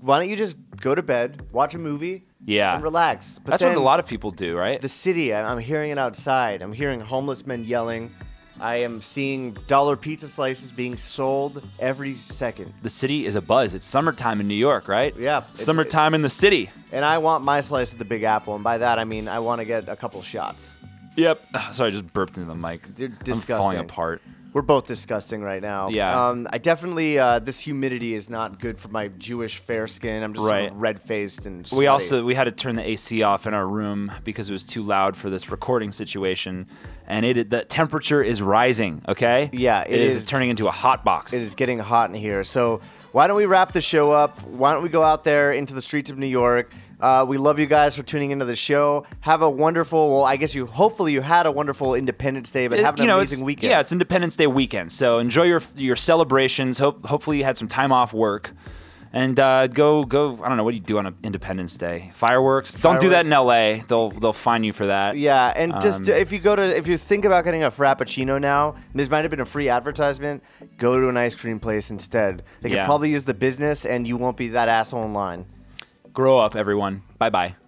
why 0.00 0.18
don't 0.20 0.30
you 0.30 0.36
just 0.36 0.56
go 0.80 0.94
to 0.94 1.02
bed, 1.02 1.42
watch 1.52 1.74
a 1.74 1.78
movie, 1.78 2.24
Yeah. 2.46 2.74
and 2.76 2.82
relax?" 2.82 3.38
But 3.44 3.50
That's 3.50 3.62
what 3.62 3.74
a 3.76 3.80
lot 3.80 4.00
of 4.00 4.06
people 4.06 4.30
do, 4.30 4.56
right? 4.56 4.80
The 4.80 4.88
city, 4.88 5.34
I'm 5.34 5.58
hearing 5.58 5.90
it 5.90 5.98
outside. 5.98 6.62
I'm 6.62 6.72
hearing 6.72 7.00
homeless 7.00 7.46
men 7.46 7.64
yelling. 7.64 8.14
I 8.60 8.76
am 8.76 9.00
seeing 9.02 9.52
dollar 9.66 9.96
pizza 9.96 10.28
slices 10.28 10.70
being 10.70 10.96
sold 10.96 11.62
every 11.78 12.14
second. 12.14 12.72
The 12.82 12.90
city 12.90 13.26
is 13.26 13.34
a 13.34 13.40
buzz. 13.42 13.74
It's 13.74 13.86
summertime 13.86 14.40
in 14.40 14.48
New 14.48 14.54
York, 14.54 14.88
right? 14.88 15.14
Yeah, 15.18 15.38
it's- 15.38 15.64
Summertime 15.64 16.14
in 16.14 16.22
the 16.22 16.28
city. 16.30 16.70
And 16.92 17.04
I 17.04 17.18
want 17.18 17.44
my 17.44 17.60
slice 17.60 17.92
of 17.92 17.98
the 17.98 18.04
Big 18.04 18.22
Apple, 18.22 18.54
and 18.54 18.64
by 18.64 18.78
that 18.78 18.98
I 18.98 19.04
mean 19.04 19.28
I 19.28 19.38
want 19.40 19.60
to 19.60 19.64
get 19.64 19.88
a 19.88 19.96
couple 19.96 20.20
shots. 20.22 20.76
Yep. 21.16 21.40
Sorry, 21.72 21.88
I 21.88 21.90
just 21.90 22.12
burped 22.12 22.36
into 22.38 22.48
the 22.48 22.54
mic. 22.54 22.94
They're 22.96 23.08
I'm 23.08 23.16
disgusting. 23.24 23.56
falling 23.62 23.78
apart. 23.78 24.22
We're 24.56 24.62
both 24.62 24.86
disgusting 24.86 25.42
right 25.42 25.60
now. 25.60 25.90
Yeah. 25.90 26.28
Um, 26.30 26.48
I 26.50 26.56
definitely 26.56 27.18
uh, 27.18 27.40
this 27.40 27.60
humidity 27.60 28.14
is 28.14 28.30
not 28.30 28.58
good 28.58 28.78
for 28.78 28.88
my 28.88 29.08
Jewish 29.08 29.58
fair 29.58 29.86
skin. 29.86 30.22
I'm 30.22 30.32
just 30.32 30.48
Right. 30.48 30.72
red 30.74 31.02
faced 31.02 31.44
and. 31.44 31.68
We 31.76 31.88
also 31.88 32.24
we 32.24 32.34
had 32.34 32.44
to 32.44 32.52
turn 32.52 32.74
the 32.74 32.88
AC 32.88 33.22
off 33.22 33.46
in 33.46 33.52
our 33.52 33.68
room 33.68 34.10
because 34.24 34.48
it 34.48 34.54
was 34.54 34.64
too 34.64 34.82
loud 34.82 35.14
for 35.14 35.28
this 35.28 35.50
recording 35.50 35.92
situation, 35.92 36.68
and 37.06 37.26
it 37.26 37.50
the 37.50 37.66
temperature 37.66 38.22
is 38.22 38.40
rising. 38.40 39.02
Okay. 39.06 39.50
Yeah, 39.52 39.82
it 39.82 39.92
it 39.92 40.00
is, 40.00 40.16
is- 40.16 40.24
turning 40.24 40.48
into 40.48 40.68
a 40.68 40.72
hot 40.72 41.04
box. 41.04 41.34
It 41.34 41.42
is 41.42 41.54
getting 41.54 41.78
hot 41.78 42.08
in 42.08 42.16
here. 42.16 42.42
So 42.42 42.80
why 43.12 43.26
don't 43.26 43.36
we 43.36 43.44
wrap 43.44 43.72
the 43.72 43.82
show 43.82 44.10
up? 44.10 44.40
Why 44.44 44.72
don't 44.72 44.82
we 44.82 44.88
go 44.88 45.02
out 45.02 45.22
there 45.22 45.52
into 45.52 45.74
the 45.74 45.82
streets 45.82 46.10
of 46.10 46.16
New 46.16 46.24
York? 46.24 46.72
Uh, 47.00 47.24
we 47.28 47.36
love 47.36 47.58
you 47.58 47.66
guys 47.66 47.94
for 47.94 48.02
tuning 48.02 48.30
into 48.30 48.44
the 48.44 48.56
show. 48.56 49.04
Have 49.20 49.42
a 49.42 49.50
wonderful. 49.50 50.10
Well, 50.10 50.24
I 50.24 50.36
guess 50.36 50.54
you. 50.54 50.66
Hopefully, 50.66 51.12
you 51.12 51.20
had 51.20 51.44
a 51.46 51.52
wonderful 51.52 51.94
Independence 51.94 52.50
Day, 52.50 52.68
but 52.68 52.78
It- 52.78 52.84
have 52.84 52.98
an 52.98 53.06
know, 53.06 53.18
amazing 53.18 53.44
weekend. 53.44 53.70
Yeah, 53.70 53.80
it's 53.80 53.92
Independence 53.92 54.36
Day 54.36 54.46
weekend, 54.46 54.92
so 54.92 55.18
enjoy 55.18 55.44
your 55.44 55.62
your 55.74 55.96
celebrations. 55.96 56.78
Hope 56.78 57.04
hopefully 57.06 57.38
you 57.38 57.44
had 57.44 57.58
some 57.58 57.68
time 57.68 57.92
off 57.92 58.14
work, 58.14 58.52
and 59.12 59.38
uh, 59.38 59.66
go 59.66 60.04
go. 60.04 60.38
I 60.42 60.48
don't 60.48 60.56
know 60.56 60.64
what 60.64 60.70
do 60.70 60.78
you 60.78 60.82
do 60.82 60.96
on 60.96 61.04
a 61.06 61.12
Independence 61.22 61.76
Day? 61.76 62.10
Fireworks. 62.14 62.72
Don't 62.74 62.98
do 62.98 63.10
that 63.10 63.26
in 63.26 63.32
L.A. 63.32 63.84
They'll 63.88 64.10
they'll 64.10 64.32
fine 64.32 64.64
you 64.64 64.72
for 64.72 64.86
that. 64.86 65.18
Yeah, 65.18 65.52
and 65.54 65.74
just 65.82 66.08
Um, 66.08 66.16
if 66.16 66.32
you 66.32 66.38
go 66.38 66.56
to 66.56 66.62
if 66.76 66.86
you 66.86 66.96
think 66.96 67.26
about 67.26 67.44
getting 67.44 67.62
a 67.62 67.70
frappuccino 67.70 68.40
now, 68.40 68.74
this 68.94 69.10
might 69.10 69.20
have 69.20 69.30
been 69.30 69.40
a 69.40 69.44
free 69.44 69.68
advertisement. 69.68 70.42
Go 70.78 70.98
to 70.98 71.08
an 71.10 71.18
ice 71.18 71.34
cream 71.34 71.60
place 71.60 71.90
instead. 71.90 72.42
They 72.62 72.70
Yeah. 72.70 72.76
could 72.82 72.86
probably 72.86 73.10
use 73.10 73.24
the 73.24 73.34
business, 73.34 73.84
and 73.84 74.06
you 74.06 74.16
won't 74.16 74.38
be 74.38 74.48
that 74.48 74.68
asshole 74.70 75.04
in 75.04 75.12
line. 75.12 75.44
Grow 76.16 76.38
up, 76.40 76.56
everyone. 76.56 77.02
Bye 77.18 77.30
bye. 77.30 77.65